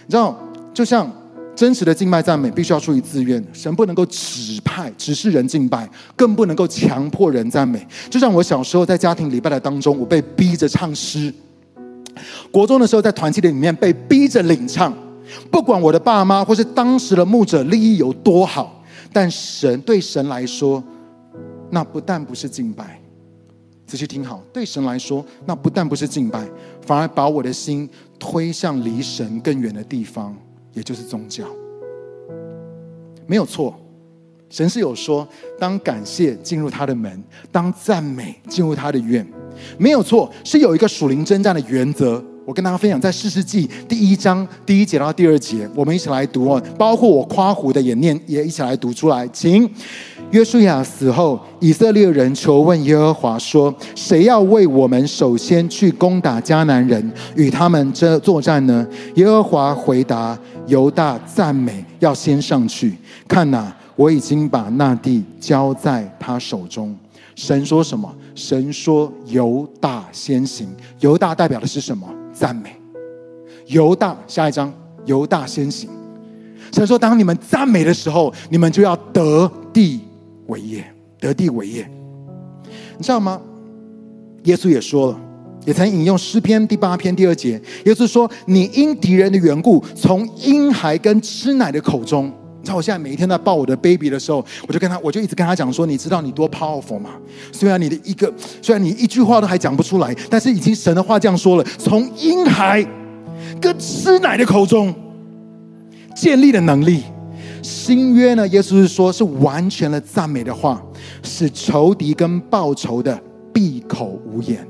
[0.06, 0.38] 你知道，
[0.74, 1.10] 就像
[1.56, 7.88] 真实的敬拜赞美，必须要出于自愿，神不能够指派、指示人敬拜，更不能够强迫人赞美。
[8.10, 11.32] 就像我小时候在家庭礼拜的当中，我被逼着唱诗；
[12.52, 14.94] 国中的时候在团契的里面被逼着领唱。
[15.50, 20.84] 不管我的爸妈或是当时的牧者利益有多好，但神对神来说，
[21.70, 22.99] 那不但不是敬拜。
[23.90, 26.48] 仔细听好，对神来说，那不但不是敬拜，
[26.86, 30.38] 反而把我的心推向离神更远的地方，
[30.74, 31.44] 也就是宗教。
[33.26, 33.76] 没有错，
[34.48, 35.28] 神是有说，
[35.60, 39.28] 当感谢进入他的门，当赞美进入他的院，
[39.80, 42.24] 没有错，是有一个属灵征战的原则。
[42.46, 46.62] 我跟大家分享，在士师记第一章第一节到第二节，我们一起来读哦。
[46.78, 49.28] 包括我夸胡的也念，也一起来读出来。
[49.28, 49.68] 请，
[50.32, 62.96] 约书亚死后，以色列人求问耶和华说：“谁要为我们首先去攻打迦南人，与他们这作战呢？”耶和华回答：“犹大赞美要先上去，
[63.28, 66.96] 看哪，我已经把那地交在他手中。”
[67.36, 68.14] 神说什么？
[68.36, 70.68] 神说犹大先行。
[71.00, 72.08] 犹大代表的是什么？
[72.34, 72.76] 赞美，
[73.68, 74.74] 犹大，下一章，
[75.06, 75.90] 犹大先行。
[76.72, 80.02] 神说：“当你们赞美的时候，你们就要得地
[80.48, 80.86] 为业，
[81.20, 81.90] 得地为业。
[82.98, 83.40] 你知道吗？
[84.44, 85.20] 耶稣也说了，
[85.66, 87.62] 也曾引用诗篇第八篇第二节。
[87.86, 97.12] 耶稣说：‘你因敌人的缘故，从婴孩跟吃奶的口中。’你知道我现在每一天在抱我的 baby 的时候，我就跟他，我就一直跟他讲说：‘你知道你多 powerful 吗？
[97.52, 102.86] 虽然你的一个，虽然你一句话都还讲不出来，但是已经神的话这样说了：从婴孩
[103.62, 104.94] 跟吃奶的口中
[106.16, 107.04] 建立的能力。
[107.62, 110.82] 新约呢，耶稣是说是完全的赞美的话，
[111.24, 113.20] 使仇敌跟报仇的
[113.54, 114.68] 闭口无言。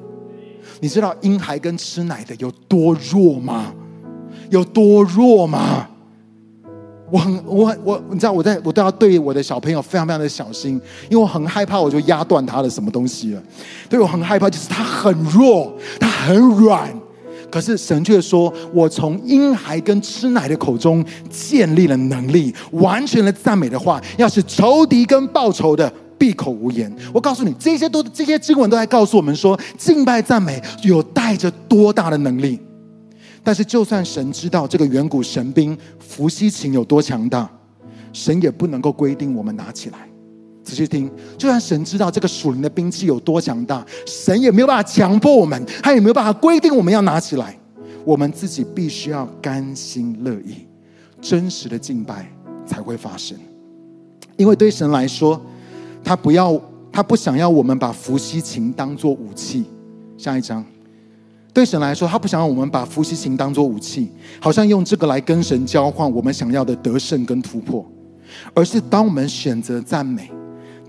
[0.80, 3.74] 你知道婴孩跟吃奶的有多弱吗？
[4.50, 5.88] 有多弱吗？
[7.12, 13.44] 我很我很我，你知道我在我都要对我的小朋友非常非常的小心，因为我很害怕我就压断他的什么东西了。
[13.90, 16.88] 对我很害怕，就是他很弱，他很软，
[17.50, 26.94] 可是神却说，我从婴孩跟吃奶的口中建立了能力，完全的赞美的话，要使仇敌跟报仇的闭口无言。
[27.12, 32.60] 我告诉你，这些都这些经文都在告诉我们说，敬拜赞美有带着多大的能力。
[33.42, 37.50] 但是，就算神知道这个远古神兵伏羲琴有多强大，
[38.12, 39.98] 神也不能够规定我们拿起来。
[40.62, 47.58] 仔细听，就算神知道这个属灵的兵器有多强大，神也没有办法强迫我们，他也没有办法规定我们要拿起来。
[48.06, 50.68] 我们自己必须要甘心乐意，
[51.22, 52.30] 真实的敬拜
[52.68, 53.38] 才会发生。
[54.38, 55.42] 因为对神来说，
[56.10, 56.60] 他不要，
[56.92, 59.66] 他不想要我们把伏羲琴当作武器。
[60.18, 60.66] 下一章。
[61.54, 67.86] 对神来说，他不想让我们把伏羲琴当作武器，好像用这个来跟神交换我们想要的得胜跟突破，
[68.56, 70.32] 而是当我们选择赞美，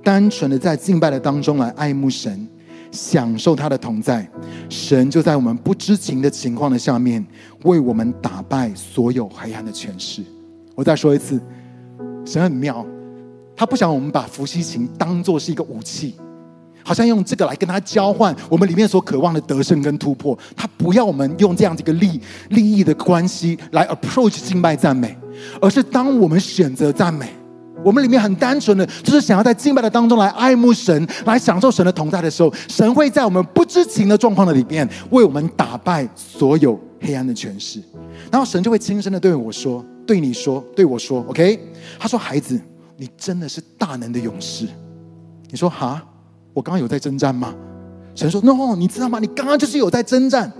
[0.02, 2.48] 单纯的在敬拜的当中来爱慕神，
[2.90, 4.26] 享受他的同在，
[4.70, 7.22] 神就在我们不知情的情况的下面，
[7.64, 10.22] 为我们打败所有黑暗的权势。
[10.74, 11.38] 我再说一次，
[12.24, 12.86] 神很妙，
[13.60, 16.14] 他不想我们把伏羲琴当作是一个武器。
[16.82, 22.18] 好像用这个来跟他交换我们里面所渴望的得胜跟突破，他不要我们用这样子一个利
[22.48, 25.14] 利益的关系来 approach 敬拜赞美，
[25.60, 27.28] 而是当我们选择赞美，
[27.84, 37.78] 我们里面很单纯的，就是想要在敬拜的当中来爱慕神，来享受神的同在的时候，神会在我们不知情的状况的里面为我们打败所有黑暗的权势，
[38.32, 41.60] 然后神就会轻声的对我说，对你说，对我说，OK？
[41.98, 42.58] 他说：“孩子，
[43.00, 44.66] 你真的是大能的勇士。”
[45.48, 46.06] 你说：“哈？”
[46.52, 47.54] 我刚刚有在征战吗？
[48.14, 49.18] 神说：“No，你知道吗？
[49.18, 50.52] 你刚刚就是有在征战。”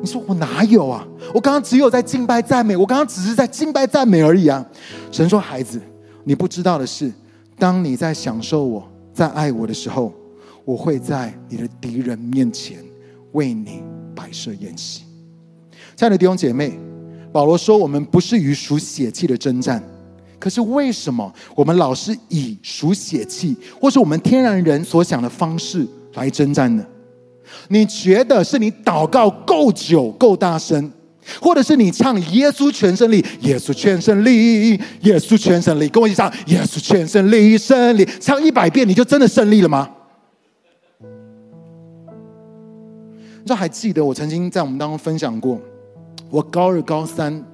[0.00, 1.04] 你说：“我哪有啊？
[1.34, 4.64] 我刚刚只有在敬拜赞美，我刚刚只是在敬拜赞美而已啊。”
[5.10, 5.80] 神说：“孩子，
[6.22, 7.10] 你不知道的是，
[7.58, 10.12] 当你在享受我在爱我的时候，
[10.64, 12.78] 我会在你的敌人面前
[13.32, 13.82] 为你
[14.14, 15.02] 摆设宴席。”
[15.96, 16.78] 亲爱的弟兄姐妹，
[17.32, 19.82] 保罗说：“我们不是与属血气的征战。”
[20.40, 26.84] 可是为什么我们老是以属血气，或是我们天然人所想的方式来征战呢？
[27.68, 30.90] 你觉得是你祷告够久、够大声，
[31.42, 39.90] 或者是你唱耶稣全胜利、耶稣全胜利、耶稣全胜利，跟我一起唱耶稣全胜利、胜利，唱一百遍你就真的胜利了吗？
[43.42, 45.60] 你知道还记得我曾经在我们当中分享过，
[46.30, 47.44] 我高二、高三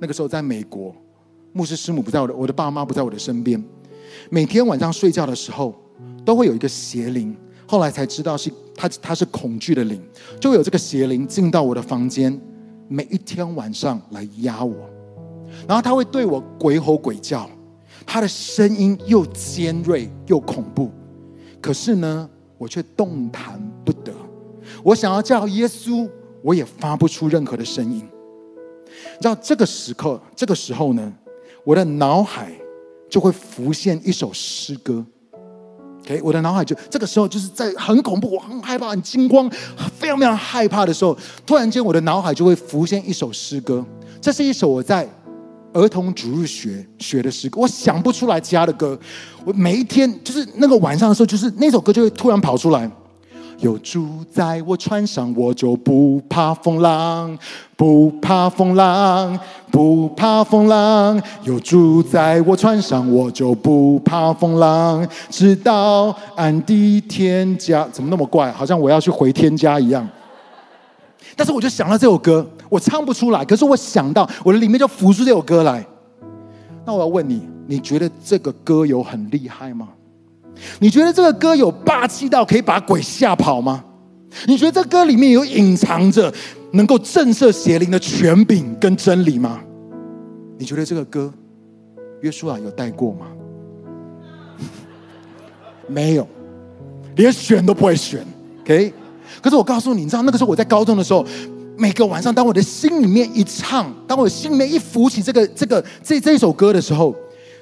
[0.00, 0.94] 那个时候在美国。
[1.54, 3.62] 牧师师母不在我的，我的爸妈不在我的身边。
[4.28, 5.72] 每天晚上睡觉的时候，
[6.24, 7.34] 都会有一个邪灵。
[7.64, 10.02] 后来才知道是他，他是恐惧的灵，
[10.40, 12.38] 就有这个邪灵进到我的房间，
[12.88, 14.74] 每一天晚上来压我，
[15.68, 17.48] 然后他会对我鬼吼鬼叫，
[18.04, 20.90] 他的声音又尖锐又恐怖，
[21.62, 22.28] 可是呢，
[22.58, 24.12] 我却动弹不得。
[24.82, 26.08] 我想要叫耶稣，
[26.42, 28.02] 我也发不出任何的声音。
[28.86, 31.12] 你知道这个时刻，这个时候呢，
[31.64, 32.52] 我的脑海
[33.08, 35.04] 就会浮现一首诗歌。
[36.00, 39.48] OK，我的脑海就这个时候就是在很恐怖，我很害怕、很惊慌、
[39.96, 43.84] 非常非常害怕的时候，突然间我的脑海就会浮现一首诗歌。
[44.20, 45.08] 这是一首我在
[45.72, 48.98] 儿童主日学学的诗歌，我想不出来其他的歌。
[49.46, 52.90] 我每一天就是那个晚上的时候，就是那首歌就会突然跑出来。
[53.64, 57.34] 有主在我船上，我就不怕风浪，
[57.74, 59.40] 不怕风浪，
[59.70, 61.18] 不怕风浪。
[61.44, 67.88] 有主在我船上，我就不怕风浪，直到岸的天家。
[67.90, 68.52] 怎么那么怪？
[68.52, 70.06] 好像我要去回天家一样。
[71.34, 75.82] 但是我就想到这首歌，我唱不出来，可是我想到我的里面就浮出这首歌来。
[76.84, 79.88] 那我要问你，你觉得这个歌有很厉害吗？
[80.78, 83.84] 你觉得这个歌有霸气到可以把鬼吓跑吗？
[84.46, 86.32] 你觉得这歌里面有隐藏着
[86.72, 89.60] 能够震慑邪灵的权柄跟真理吗？
[90.58, 91.32] 你觉得这个歌，
[92.20, 93.26] 约书亚有带过吗？
[95.86, 96.26] 没有，
[97.14, 98.26] 连选都不会选。
[98.62, 98.92] OK，
[99.40, 101.24] 可是我告诉你，你知道那个时候我在高中的时候，
[101.76, 107.14] 每个晚上当我的心里面一唱，当我的心里面一浮起这个这个这这首歌的时候。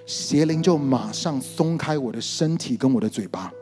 [0.07, 3.53] 邪灵就马上松开我的身体跟我的嘴巴，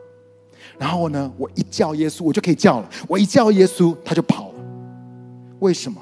[0.77, 2.89] 然后呢，我一叫耶稣，我就可以叫了。
[3.07, 4.55] 我一叫耶稣，他就跑了。
[5.59, 6.01] 为什么？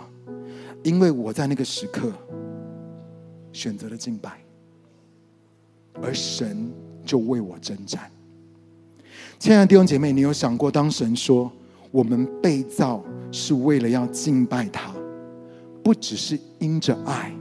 [0.84, 2.12] 因为我在那个时刻
[3.52, 4.40] 选择了敬拜，
[6.02, 6.72] 而神
[7.06, 8.10] 就为我征战。
[9.38, 11.52] 亲爱的弟兄姐妹，你有想过，当神说
[11.92, 14.94] 我们被造是为了要敬拜他，
[15.84, 17.34] 不只是因着爱，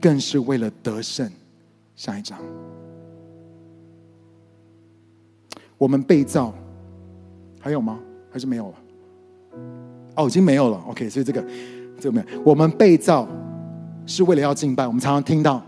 [0.00, 1.30] 更是为了得胜。
[1.96, 2.38] 下一章，
[5.78, 6.52] 我们被造，
[7.58, 7.98] 还有吗？
[8.30, 8.74] 还是没有了？
[10.14, 10.78] 哦，已经没有了。
[10.88, 11.42] OK，所以这个
[11.98, 12.26] 这个没有。
[12.44, 13.26] 我们被造
[14.04, 14.86] 是为了要敬拜。
[14.86, 15.62] 我们常常听到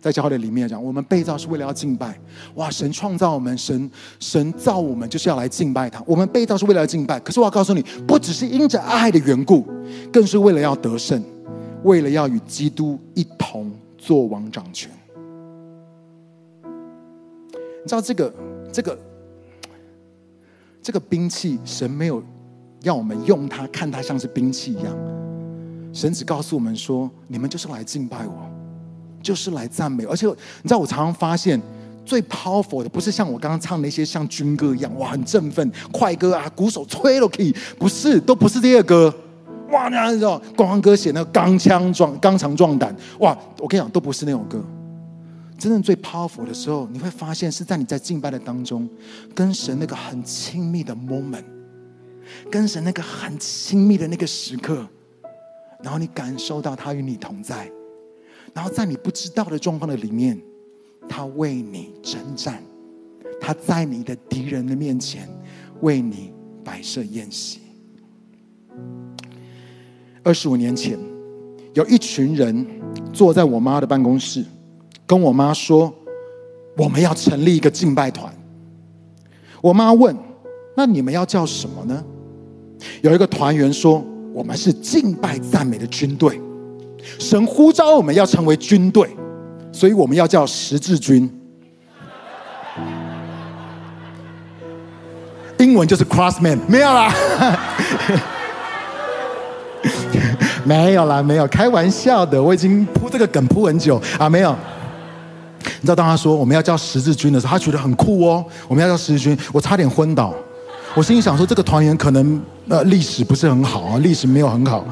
[0.00, 2.16] 在教会的里面讲，我们被造是为了要敬拜。
[2.54, 6.00] 哇，神创造我们，神神造我们就是要来敬拜他。
[6.06, 7.18] 我们被造是为了要敬拜。
[7.18, 9.66] 可是我要告诉你，不只是因着爱的缘故，
[10.12, 11.20] 更是为了要得胜，
[11.82, 14.88] 为了要与基督一同作王掌权。
[17.82, 18.32] 你知道这个
[18.72, 18.98] 这个
[20.82, 22.22] 这个兵器，神没有
[22.82, 24.96] 要我们用它，看它像是兵器一样。
[25.92, 28.50] 神只告诉我们说：“你们就是来敬拜我，
[29.22, 31.60] 就是来赞美。”而且你知道，我常常发现
[32.04, 39.12] 最 powerful 的，不是像我刚刚唱那些像军歌一样，哇，很振奋，快歌啊，鼓手吹都可以，不是，都不是这些歌。
[39.70, 44.62] 哇，那种国王歌写那个刚强壮、刚肠壮胆，哇，我跟你讲，都不是那种歌。
[45.62, 48.90] 真正最 powerful 的时候，你会发现是在你在敬拜的当中，
[49.32, 51.44] 跟神那个很亲密的 moment，
[52.50, 54.84] 跟神那个很亲密的那个时刻，
[55.80, 57.70] 然后你感受到他与你同在，
[58.52, 60.36] 然后在你不知道的状况的里面，
[61.08, 62.60] 他为你征战，
[63.40, 65.28] 他在你的敌人的面前
[65.82, 66.32] 为你
[66.64, 67.60] 摆设宴席。
[70.24, 70.98] 二十五年前，
[71.74, 72.66] 有一群人
[73.12, 74.44] 坐在我妈的办公室。
[75.06, 75.92] 跟我妈说，
[76.76, 78.32] 我们要成立一个敬拜团。
[79.60, 80.16] 我妈问
[80.76, 82.02] ：“那你们要叫什么呢？”
[83.02, 84.02] 有一个团员说
[84.34, 86.40] ：“我们是敬拜赞美的军队。
[87.18, 89.08] 神呼召我们要成为军队，
[89.70, 91.30] 所以我们要叫十字军。
[95.58, 97.14] 英文就是 Crossman，没有啦，
[100.64, 102.42] 没有啦，没有，开玩笑的。
[102.42, 104.56] 我已经铺这个梗铺很久啊，没有。”
[105.82, 108.44] 你知道，当他说我们要叫十字军的时候，他觉得很酷哦。
[108.68, 110.32] 我们要叫十字军，我差点昏倒。
[110.94, 114.86] 我心里想说，这个团员可能呃历史不是很好啊，历史没有很好。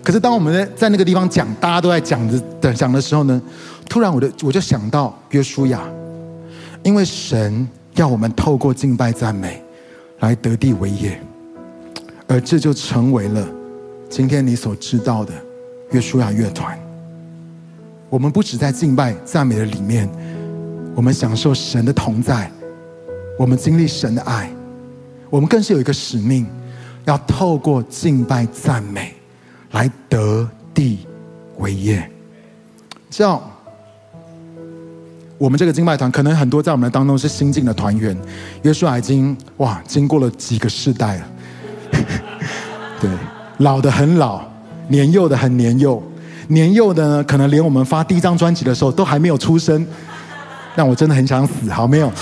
[0.00, 3.42] 可是当我们在在那个地方讲，大家都在讲着的讲的时候呢，
[3.88, 5.80] 突然我的我就想到约书亚，
[6.84, 9.60] 因为神要我们透过敬拜赞美
[10.20, 11.20] 来得地为业，
[12.28, 13.44] 而这就成为了
[14.08, 15.32] 今天你所知道的
[15.90, 16.78] 约书亚乐团。
[18.14, 20.08] 我们不只在敬拜赞美的里面，
[20.94, 22.48] 我们享受神的同在，
[23.36, 24.48] 我们经历神的爱，
[25.28, 26.46] 我们更是有一个使命，
[27.06, 29.14] 要透过敬拜赞美
[29.72, 31.00] 来得地
[31.58, 32.08] 为业。
[33.10, 33.50] 知道
[35.36, 38.16] 我们这个敬拜团可能很多在我们当中是新进的团员，
[38.62, 41.26] 约书亚已经哇经过了几个世代了，
[43.00, 43.10] 对，
[43.58, 44.40] 老的很老，
[44.86, 46.00] 年幼的很年幼，
[46.48, 49.86] 年幼的呢可能连我们发第一张专辑的时候都还没有出生，
[50.76, 51.70] 但我真的很想死。
[51.70, 52.12] 好，没有，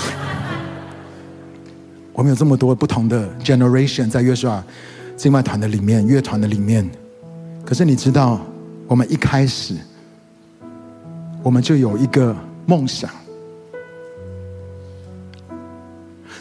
[2.13, 4.63] 我们有这么多不同的 generation 在约书亚
[5.17, 6.89] 境外团的里面，乐团的里面，
[7.65, 8.39] 可是你知道，
[8.87, 9.75] 我们一开始
[11.41, 12.35] 我们就有一个。
[12.65, 13.09] 梦想，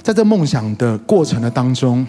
[0.04, 2.06] 在这梦想的过程的当中，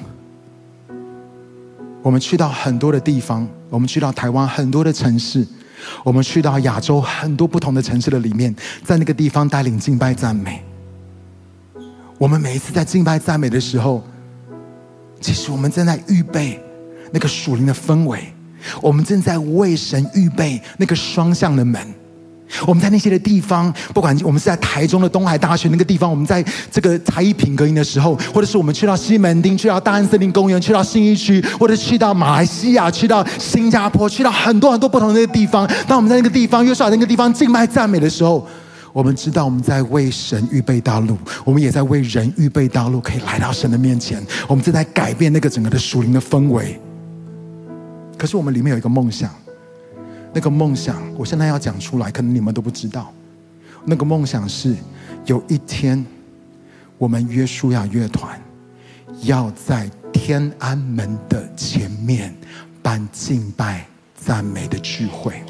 [2.03, 5.47] 我们去到很多的地方，我们去到台湾很多的城市，
[6.03, 10.63] 我们去到亚洲很多不同的城市的里面，在那个地方带领敬拜赞美。
[12.17, 14.03] 我们每一次在敬拜赞美的时候，
[15.19, 16.61] 其实我们正在预备
[17.11, 18.33] 那个属灵的氛围，
[18.81, 21.81] 我们正在为神预备那个双向的门。
[22.65, 35.69] 我们在那些的地方，不管我们是在台中的东海大学那个地方，我们在这个才艺品格营的时候，或者是我们去到西门町，去到大安森林公园，去到新义区，或者去到马来西亚，去到新加坡，去到很多很多不同的地方。
[35.87, 38.45] 当我们在那个地方，约书亚那个地方敬拜赞美的时候，
[38.91, 44.23] 我们知道我们在为神预备道路，我们也在为人预备道路，可以来到神的面前。
[44.47, 46.79] 我们正在改变那个整个的属灵的氛围。
[48.17, 49.29] 可是我们里面有一个梦想。
[50.33, 53.13] 那个梦想，我现在要讲出来，可能你们都不知道。
[53.85, 54.75] 那个梦想是，
[55.25, 56.03] 有一天，
[56.97, 58.41] 我们约书亚乐团
[59.21, 62.35] 要在天安门的前面
[62.81, 65.43] 办敬拜赞美的聚会。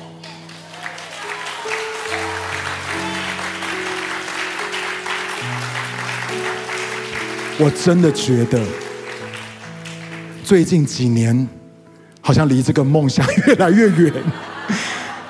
[7.58, 8.62] 我真的觉得，
[10.44, 11.48] 最近几年
[12.20, 14.12] 好像离这个梦想越来越远。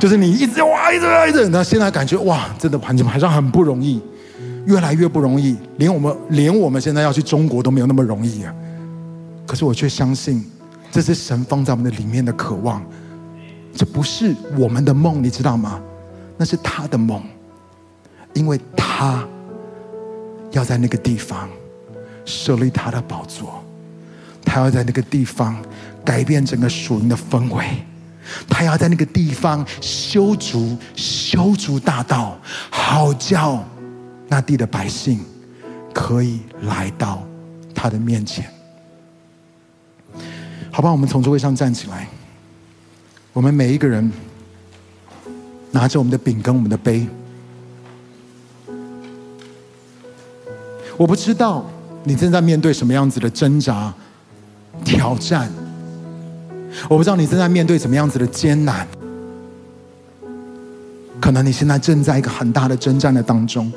[0.03, 4.01] 就是你一直哇，一直一直，那现在感觉哇，真的好像很不容易，
[4.65, 8.53] 越来越不容易，连我们连我们现在要去中国都没有那么容易啊。
[9.47, 10.43] 可是我却相信，
[10.91, 12.83] 这是神放在我们的里面的渴望，
[13.73, 15.79] 这不是我们的梦，你知道吗？
[16.35, 17.23] 那是他的梦，
[18.33, 19.25] 因为他
[20.51, 21.47] 要在那个地方
[22.25, 23.63] 设立他的宝座，
[24.43, 25.55] 他要在那个地方
[26.03, 27.63] 改变整个属灵的氛围。
[28.47, 32.37] 他要在那个地方修筑修筑大道，
[32.69, 33.63] 好叫
[34.27, 35.19] 那地的百姓
[35.93, 37.23] 可以来到
[37.73, 38.45] 他的面前。
[40.71, 42.07] 好吧，我们从座位上站起来，
[43.31, 44.11] 我们每一个人
[45.71, 47.07] 拿着我们的饼跟我们的杯。
[50.97, 51.65] 我不知道
[52.03, 53.93] 你正在面对什么样子的挣扎、
[54.83, 55.51] 挑战。
[56.89, 58.87] 我不知道你正在面对怎么样子的艰难，
[61.19, 63.71] 可能你现在正在一个很大的征战的当中，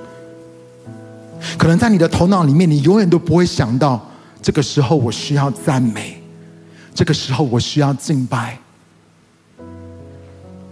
[1.59, 4.05] 可能在你的头脑里面，你永远都不会想到，
[4.43, 6.21] 这个时候我需要赞美，
[6.95, 8.59] 这个时候我需要敬拜，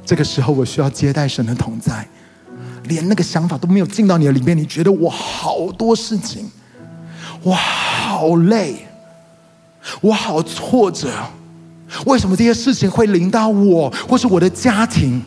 [0.04, 2.08] 这个时候我需要接待神的同在，
[2.84, 6.50] 连那个想法都没有进到你的里面，你觉得我好多事情，
[7.42, 8.86] 我好累，
[10.00, 11.10] 我好挫折。
[12.06, 15.22] 为什么这些事情会临到我，或是我的家庭？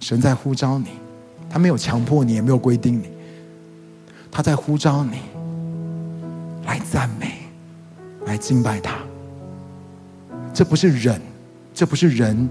[0.00, 0.88] 神在呼召你，
[1.48, 3.08] 他没有强迫你，也没有规定你，
[4.30, 5.20] 他在呼召你
[6.64, 7.34] 来赞美，
[8.26, 8.96] 来敬拜他。
[10.52, 11.20] 这不是人，
[11.72, 12.48] 这不是人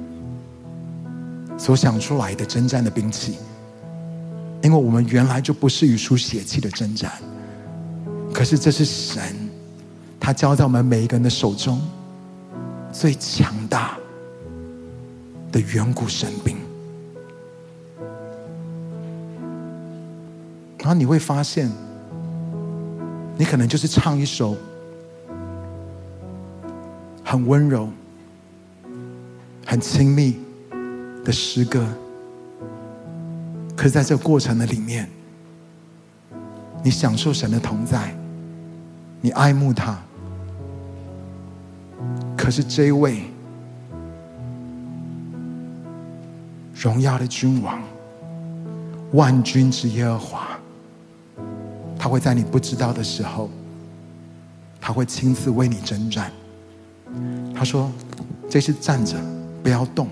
[1.57, 3.37] 所想出来的征战的兵器，
[4.63, 7.11] 因为我们原来就不是与属血气的征战，
[8.33, 9.48] 可是这是神。
[10.19, 11.81] 他交在我们每一个人的手中，
[12.91, 13.97] 最强大
[15.51, 16.57] 的远古神兵。
[20.77, 21.71] 然后你会发现，
[23.37, 24.55] 你可能就是唱一首
[27.23, 27.89] 很温柔、
[29.65, 30.39] 很亲密
[31.23, 31.87] 的诗歌，
[33.75, 35.09] 可是在这个过程的里面，
[36.83, 38.15] 你享受神的同在，
[39.21, 39.97] 你爱慕他。
[42.49, 43.25] 可是这一位
[46.73, 47.79] 荣耀的君王，
[49.11, 50.59] 万军之耶和华，
[51.95, 53.51] 他会在你不知道的时候，
[54.81, 56.31] 他会亲自为你征战。
[57.53, 57.91] 他说
[58.49, 59.15] ：“这次站着，
[59.61, 60.07] 不要动，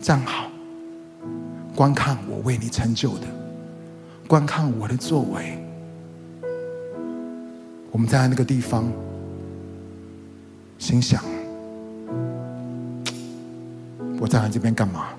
[0.00, 0.46] 站好，
[1.74, 3.26] 观看我为你成就的，
[4.28, 5.58] 观看我的作为。”
[7.90, 8.84] 我们在那个地方。
[10.82, 11.22] 心想：
[14.18, 15.10] 我站在这边干嘛？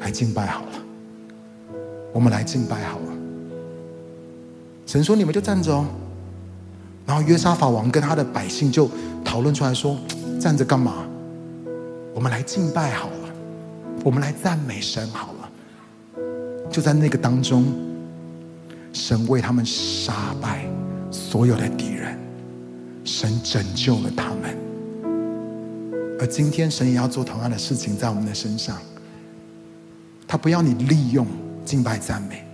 [0.00, 0.72] 来敬拜好了。
[2.12, 3.12] 我们来敬拜好了。
[4.84, 5.86] 神说：“你们就站着哦。”
[7.08, 8.86] 然后约沙法王跟他的百姓就
[9.24, 9.96] 讨论出来说
[10.38, 11.06] ：“站着干嘛？
[12.14, 13.32] 我们来敬拜好了，
[14.04, 15.50] 我们来赞美神好了。”
[16.70, 17.64] 就在那个当中，
[18.92, 20.66] 神为他们杀败
[21.10, 22.18] 所有的敌人，
[23.04, 24.56] 神拯救了他们。
[26.18, 28.78] 而今天，神也要做同样的事情在我们的身上。
[30.26, 31.26] 他不要你利用
[31.64, 32.44] 敬拜赞美，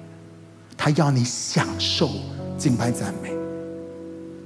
[0.76, 2.10] 他要你享受
[2.58, 3.30] 敬拜赞美。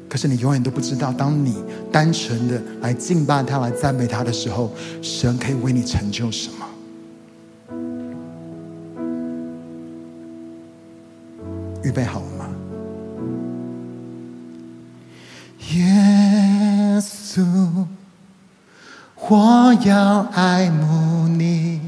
[0.09, 1.57] 可是你永远都不知道，当你
[1.91, 4.71] 单纯的来敬拜他、来赞美他的时候，
[5.03, 6.67] 神可以为你成就什么？
[11.83, 12.27] 预备好了
[15.75, 17.45] 耶稣，
[19.29, 21.81] 我要爱慕你，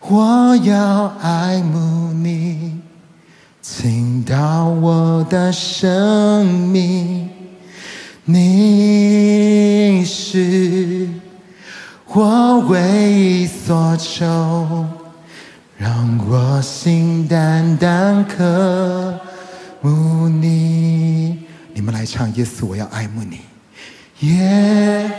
[0.00, 2.80] 我要爱慕你。
[3.60, 7.28] 倾倒我的生命，
[8.24, 11.08] 你是
[12.06, 14.86] 我唯一所求，
[15.76, 19.18] 让我心单单渴
[19.80, 20.73] 慕你。
[21.84, 23.40] 我们来唱，耶稣，我要爱慕你，
[24.20, 25.10] 耶、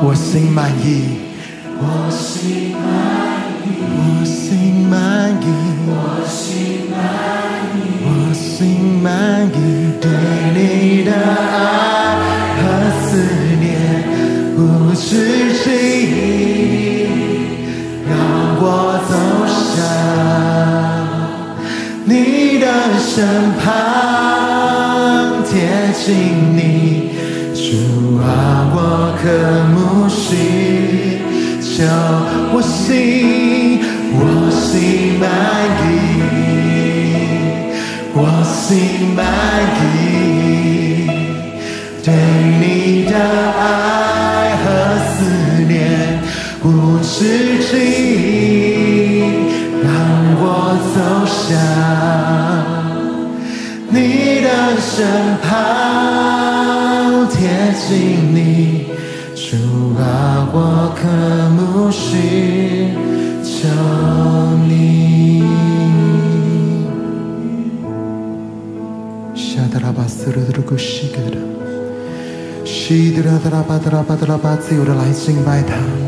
[0.00, 1.18] 我心满意
[1.80, 2.86] 我心满
[3.64, 5.44] 意我心满意
[5.88, 5.92] 我
[6.28, 6.96] 心满
[7.74, 9.06] 意我心满
[9.48, 10.06] 意对
[10.54, 10.58] 你
[11.04, 11.56] 的爱
[12.54, 12.60] 和
[13.00, 13.08] 思
[13.60, 13.66] 念
[14.54, 14.58] 不
[14.94, 15.10] 知
[15.58, 15.64] 轻
[18.08, 18.10] 让
[18.60, 18.64] 我
[19.08, 19.12] 走
[19.74, 19.76] 向
[22.04, 22.12] 你
[22.60, 22.64] 的
[23.00, 23.06] 身
[23.58, 23.66] 旁
[25.44, 25.52] 贴
[25.92, 26.06] 近
[26.56, 26.97] 你。
[27.68, 27.74] 主
[28.16, 28.24] 啊，
[28.72, 28.76] 我
[29.20, 29.28] 渴
[29.74, 31.20] 慕需
[31.60, 31.84] 求，
[32.54, 33.78] 我心
[34.14, 34.18] 我
[34.50, 35.28] 心满
[35.84, 35.86] 意，
[38.14, 39.20] 我心满
[39.84, 41.12] 意，
[42.02, 42.06] 对
[42.58, 42.64] 你
[43.04, 43.12] 的
[43.60, 43.62] 爱
[44.64, 44.64] 和
[45.12, 45.16] 思
[45.68, 45.76] 念，
[46.64, 46.66] 无
[47.02, 47.14] 止
[47.70, 47.76] 境，
[49.84, 49.86] 让
[50.40, 50.42] 我
[50.94, 50.96] 走
[51.44, 51.46] 向
[53.90, 53.96] 你
[54.40, 54.46] 的
[54.80, 54.96] 身
[55.37, 55.37] 旁。
[57.88, 58.84] 请你
[59.34, 59.56] 主
[59.96, 62.18] 把我看牧师，
[63.42, 63.66] 求
[64.68, 65.42] 你。
[69.34, 71.38] 谢德拉巴，苏鲁鲁古西格拉，
[72.66, 73.90] 西德拉德拉巴德
[74.26, 74.54] 拉巴。
[74.54, 76.07] 自由的来敬拜他。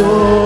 [0.00, 0.39] soul.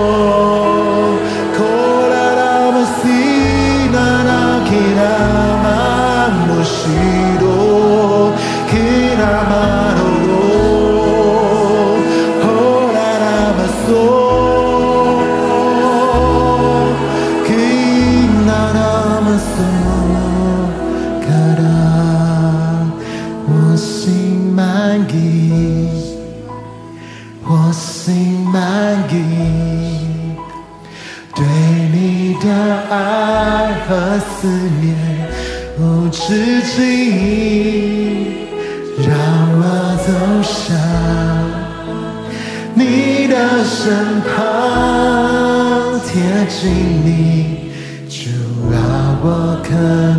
[43.84, 46.72] 身旁，贴近
[47.04, 47.68] 你，
[48.08, 48.30] 主
[48.72, 48.74] 啊，
[49.20, 49.68] 我渴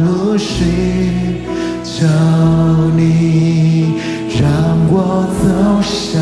[0.04, 1.42] 慕寻
[1.84, 2.06] 求
[2.96, 3.96] 你，
[4.40, 4.46] 让
[4.92, 5.44] 我走
[5.82, 6.22] 向。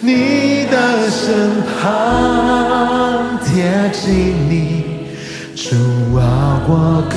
[0.00, 3.52] 你的身旁，贴
[3.92, 4.54] 近你，
[5.54, 5.76] 主
[6.16, 6.22] 啊，
[6.66, 7.14] 我渴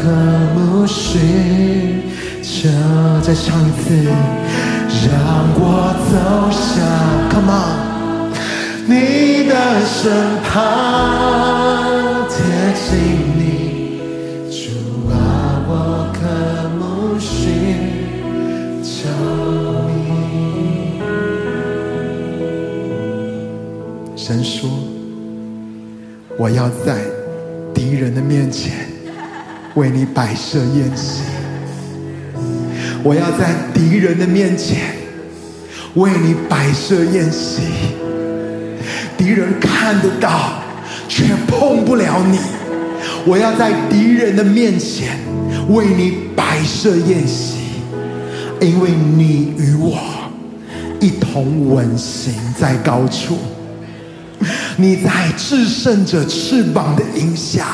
[0.54, 2.04] 慕寻
[2.44, 2.68] 求。
[3.22, 4.04] 再唱一次，
[5.08, 5.16] 让
[5.56, 5.64] 我
[6.12, 6.52] 走
[10.08, 12.38] 身旁，贴
[12.74, 12.96] 近
[13.36, 14.00] 你，
[14.50, 14.56] 主
[15.12, 15.12] 啊，
[15.68, 15.70] 我
[16.14, 16.24] 渴
[16.80, 17.36] 慕寻
[18.82, 18.88] 求。
[24.16, 24.70] 神说
[26.40, 27.02] ：“我要在
[27.74, 28.88] 敌人的面前
[29.76, 31.24] 为你摆设筵席，
[33.04, 34.96] 我要在敌人的面前
[35.96, 37.64] 为你摆设筵席。
[39.28, 40.64] 敌人看得到，
[41.10, 42.40] 却碰不了你。
[43.26, 45.20] 我要在敌人的面前
[45.68, 47.58] 为你摆设宴席，
[48.62, 50.00] 因为你与我
[51.02, 53.38] 一同稳行在高处。”
[54.80, 57.66] 你在制胜者翅膀的荫下，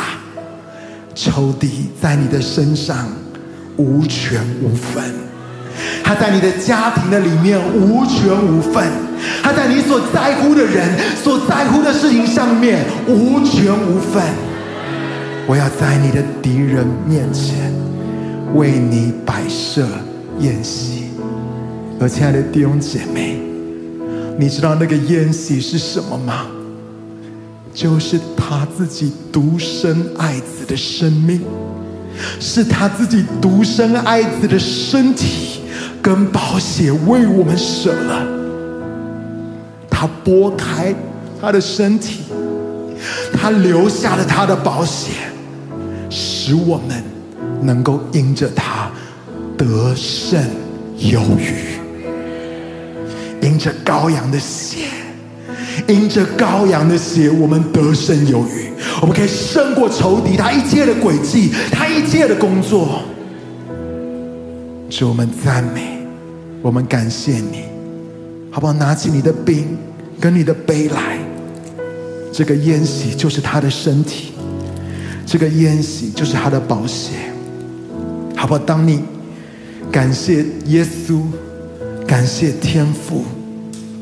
[1.14, 3.08] 仇敌在你的身上
[3.78, 5.04] 无权无分；
[6.04, 8.84] 他在你的家庭的里面无权无分；
[9.42, 14.22] 他在你所在乎的人、所在乎的事情上面无权无分。
[15.48, 17.74] 我要在你的敌人面前
[18.54, 19.88] 为你摆设
[20.40, 21.06] 宴席。
[22.00, 23.38] 而亲爱的弟兄姐妹，
[24.38, 26.48] 你知道那个宴席是什么吗？
[27.74, 31.42] 就是他自己独生爱子的生命，
[32.40, 35.62] 是他自己独生爱子的身体
[36.04, 38.28] 跟宝血为我们舍了。
[39.90, 40.94] 他拨开
[41.40, 42.24] 他的身体，
[43.34, 45.12] 他留下了他的宝血，
[46.10, 47.02] 使我们
[47.62, 48.92] 能够因着他
[49.58, 50.44] 得胜
[50.98, 51.80] 有余，
[53.42, 54.88] 因着羔羊的血。
[55.88, 58.70] 因着羔羊的血，我们得胜有余，
[59.02, 63.02] 我们可以胜过仇敌，他一切的诡计，他一切的工作。
[64.88, 65.93] 主，我们赞美，
[66.64, 67.66] 我们感谢你，
[68.50, 68.72] 好不好？
[68.72, 69.78] 拿起你的饼
[70.18, 71.20] 跟你的杯来，
[72.32, 74.32] 这个宴席就是他的身体，
[75.26, 77.12] 这个宴席就是他的宝血，
[78.38, 78.60] 好不好？
[78.60, 79.04] 当你
[79.92, 81.22] 感谢耶稣，
[82.08, 83.26] 感谢天父。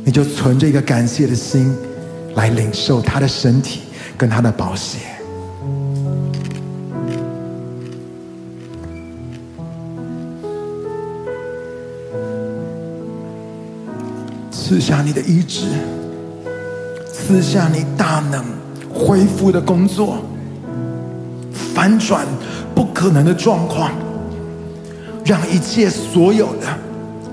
[0.03, 1.71] 你就存着一个感谢的心，
[2.33, 3.81] 来领受他的身体
[4.17, 4.97] 跟他的宝血，
[14.71, 15.65] 赐下你的医治，
[17.11, 18.41] 赐下你大能
[18.89, 20.19] 恢复的工作，
[21.51, 22.25] 反转
[22.73, 23.91] 不可能的状况，
[25.25, 26.67] 让一切所有的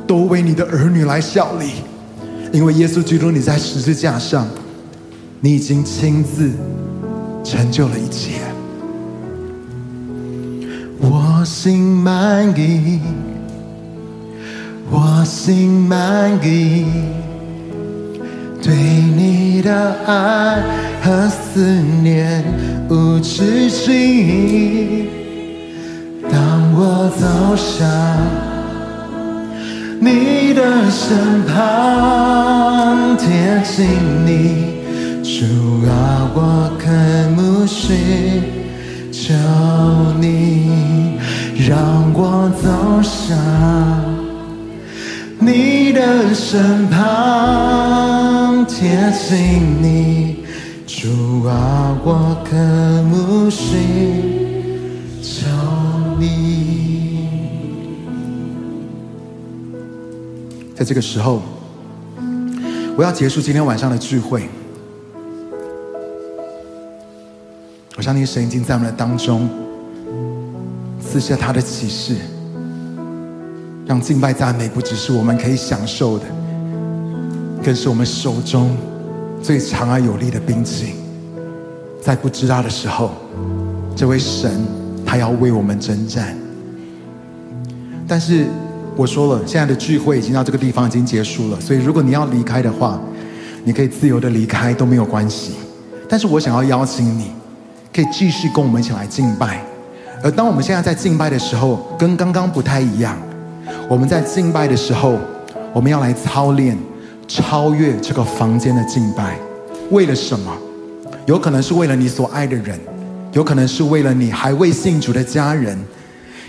[0.04, 1.74] 都为你的儿女来效力。
[2.52, 4.44] 因为耶稣基督，你在十字架上，
[5.40, 6.50] 你已经亲自
[7.44, 8.40] 成就了一切。
[10.98, 12.98] 我心满意，
[14.90, 16.84] 我心满意，
[18.68, 20.62] 对你的爱
[21.02, 21.64] 和思
[22.02, 22.44] 念
[22.90, 25.06] 无止境。
[26.30, 27.88] 当我走向。
[30.00, 33.26] 你的身旁，贴
[33.64, 33.86] 近
[34.26, 34.82] 你，
[35.24, 35.44] 主
[35.88, 36.84] 啊，我渴
[37.34, 37.96] 慕寻
[39.10, 39.34] 求
[40.20, 41.18] 你，
[41.66, 41.76] 让
[42.14, 42.68] 我走
[43.02, 43.36] 向
[45.40, 46.98] 你的身旁，
[48.78, 50.44] 贴近你，
[50.86, 52.56] 主啊，我渴
[53.02, 54.38] 慕寻。
[60.76, 61.42] 在这个时候，
[62.96, 64.48] 我要结束今天晚上的聚会。
[67.96, 69.50] 我相信神已经在我们的当中
[71.00, 72.14] 赐下他的启示，
[73.84, 76.24] 让敬拜赞美不只是我们可以享受的，
[77.68, 78.74] 更是我们手中
[79.42, 80.94] 最强而有力的兵器。
[82.00, 83.10] 在不知道的时候，
[83.94, 84.50] 这位神
[85.04, 86.34] 他要为我们征战，
[88.08, 88.46] 但是。
[88.96, 92.98] 我说了，现在的聚会已经到这个地方已经结束了，所以如果你要离开的话，
[93.62, 95.52] 你可以自由的离开都没有关系。
[96.08, 97.30] 但是我想要邀请你，
[97.94, 99.62] 可以继续跟我们一起来敬拜，
[100.20, 103.16] 而当我们现在在敬拜的时候，跟刚刚不太一样。
[103.88, 105.16] 我们在敬拜的时候，
[105.72, 106.76] 我们要来操练
[107.28, 109.38] 超越这个房间的敬拜。
[109.90, 110.50] 为了什么？
[111.26, 112.80] 有可能是为了你所爱的人，
[113.32, 115.78] 有可能是为了你还未信主的家人，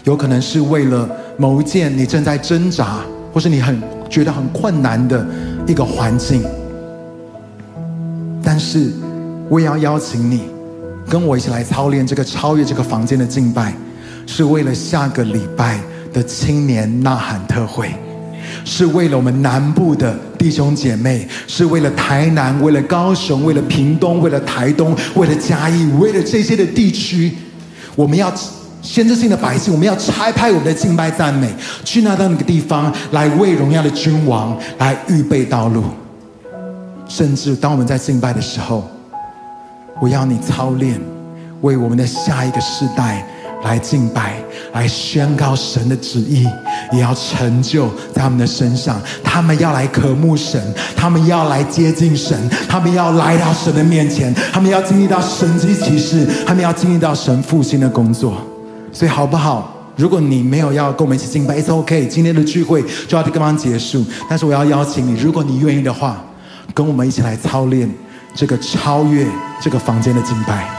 [0.05, 1.07] 有可能是为了
[1.37, 3.01] 某一件你正在挣扎，
[3.33, 5.25] 或是你很觉得很困难的
[5.67, 6.43] 一个环境。
[8.41, 8.91] 但是，
[9.49, 10.43] 我也要邀请你。
[11.09, 13.73] 跟我一起来操练这个超越这个房间的敬拜，
[14.27, 15.79] 是为了下个礼拜
[16.13, 17.95] 的青年呐喊特会，
[18.69, 27.33] 是为了我们南部的弟兄姐妹，是为了台南，为了高雄，为了屏东，为了台东，为了嘉义，为了这些的地区，
[27.95, 28.31] 我们要
[28.83, 31.51] 先知性的百姓，我们要拆派我们的敬拜赞美，
[31.83, 35.83] 去那到那个地方来为荣耀的君王来预备道路，
[37.07, 38.87] 甚至当我们在敬拜的时候。
[40.01, 40.97] 我要你操练，
[41.59, 43.27] 为我们的下一个世代
[43.63, 44.35] 来敬拜，
[44.73, 46.47] 来宣告神的旨意，
[46.91, 49.01] 也要成就在他们的身上。
[49.23, 50.61] 他们要来渴慕神，
[50.95, 52.37] 他们要来接近神，
[52.67, 58.35] 他们要来到神的面前，他们要经历到神迹奇事，他们要经历到神复兴的工作。
[58.91, 59.75] 所以好不好？
[59.95, 62.07] 如果你没有要跟我们一起敬拜，It's OK。
[62.07, 66.23] 今天的聚会就要刚刚结束，但是我要邀请你，如果你愿意的话，
[66.73, 67.89] 跟我们一起来操练。
[68.35, 69.25] 这个超越
[69.59, 70.78] 这个房间的敬拜。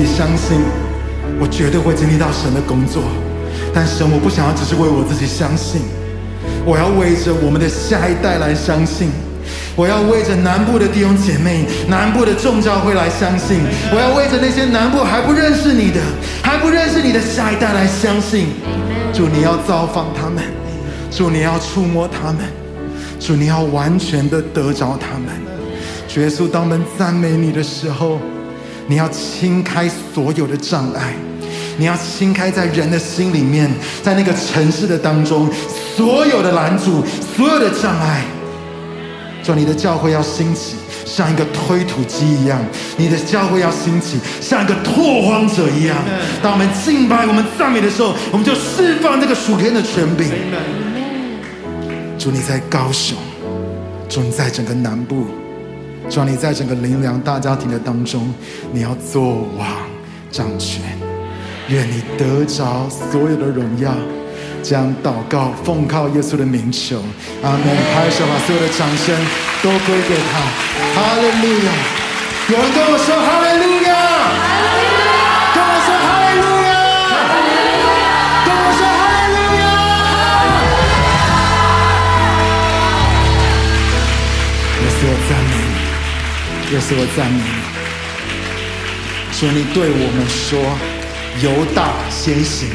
[0.00, 0.58] 己相信，
[1.38, 3.02] 我绝对会经历到神的工作。
[3.74, 5.82] 但神，我不想要只是为我自己相信，
[6.64, 9.10] 我要为着我们的下一代来相信，
[9.76, 13.60] 我要为着南部的弟兄姐妹、南部的众教会来相信，
[13.92, 16.00] 我要为着那些南部还不认识你的、
[16.42, 18.48] 还不认识你的下一代来相信。
[19.12, 20.42] 主，你要造访他们，
[21.10, 22.46] 主，你要触摸他们，
[23.20, 25.28] 主，你要完全的得着他们。
[26.16, 28.18] 耶稣，当我们赞美你的时候，
[28.86, 31.14] 你要清开所有的障碍，
[31.78, 33.70] 你要清开在人的心里面，
[34.02, 35.48] 在那个城市的当中，
[35.96, 37.04] 所有的拦阻，
[37.36, 38.24] 所有的障碍。
[39.42, 40.76] 就，你的教会要兴起，
[41.06, 42.60] 像一个推土机一样，
[42.98, 45.96] 你的教会要兴起，像一个拓荒者一样。
[46.42, 50.28] 当我们敬拜、我们赞美的时候，我们就释放这个属天的权柄。
[52.18, 53.16] 主，你在高雄，
[54.10, 55.24] 主，你在整个南部，
[56.08, 58.32] 主，你在整个灵粮大家庭的当中，
[58.72, 59.66] 你要做王
[60.30, 60.82] 掌权，
[61.68, 63.92] 愿你得着所有的荣耀。
[64.62, 67.00] 将祷告奉靠耶稣的名求，
[67.42, 67.64] 阿门！
[67.94, 69.16] 拍手，把所有的掌声
[69.62, 70.38] 都归给他，
[70.94, 71.72] 哈利路亚！
[72.50, 73.88] 有人跟我说哈利路亚，
[86.72, 87.40] 耶稣我赞美。
[87.42, 87.50] 你，
[89.32, 90.58] 说你对我们说，
[91.42, 92.68] 犹大先行。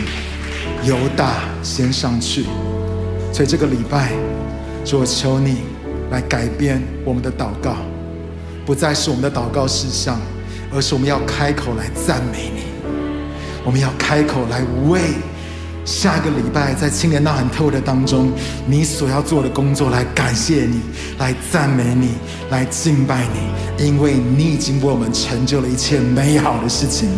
[0.84, 2.44] 犹大先上去，
[3.34, 4.12] 所以这个礼拜，
[4.86, 5.64] 主我求你
[6.12, 7.78] 来改变我们的祷告，
[8.68, 10.20] 不再是我们的祷告事项，
[10.72, 12.66] 而是我们要开口来赞美你，
[13.64, 15.00] 我们要开口来为
[15.86, 18.32] 下个礼拜在青年呐喊特会的当中，
[18.66, 20.82] 你所要做的工作来感谢你，
[21.20, 22.16] 来赞美你，
[22.50, 27.10] 来敬拜你，因为你已经为我们成就了一切美好的事情。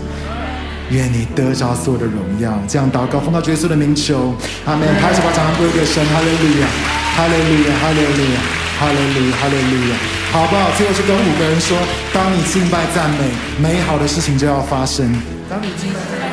[0.90, 4.36] 愿你得着所有的荣耀，这样祷告，奉到耶稣的名求，
[4.66, 4.88] 阿门。
[5.02, 6.68] 拍手把掌声归给神，哈利路亚，
[7.16, 8.40] 哈利路亚，哈利路亚，
[8.80, 9.96] 哈利路亚，哈利路亚，
[10.32, 10.72] 好不好？
[10.78, 11.78] 最后是跟五个人说：
[12.14, 13.32] 当你敬拜赞美，
[13.62, 15.12] 美好的事情就要发生。
[15.50, 16.27] 当你敬拜赞美。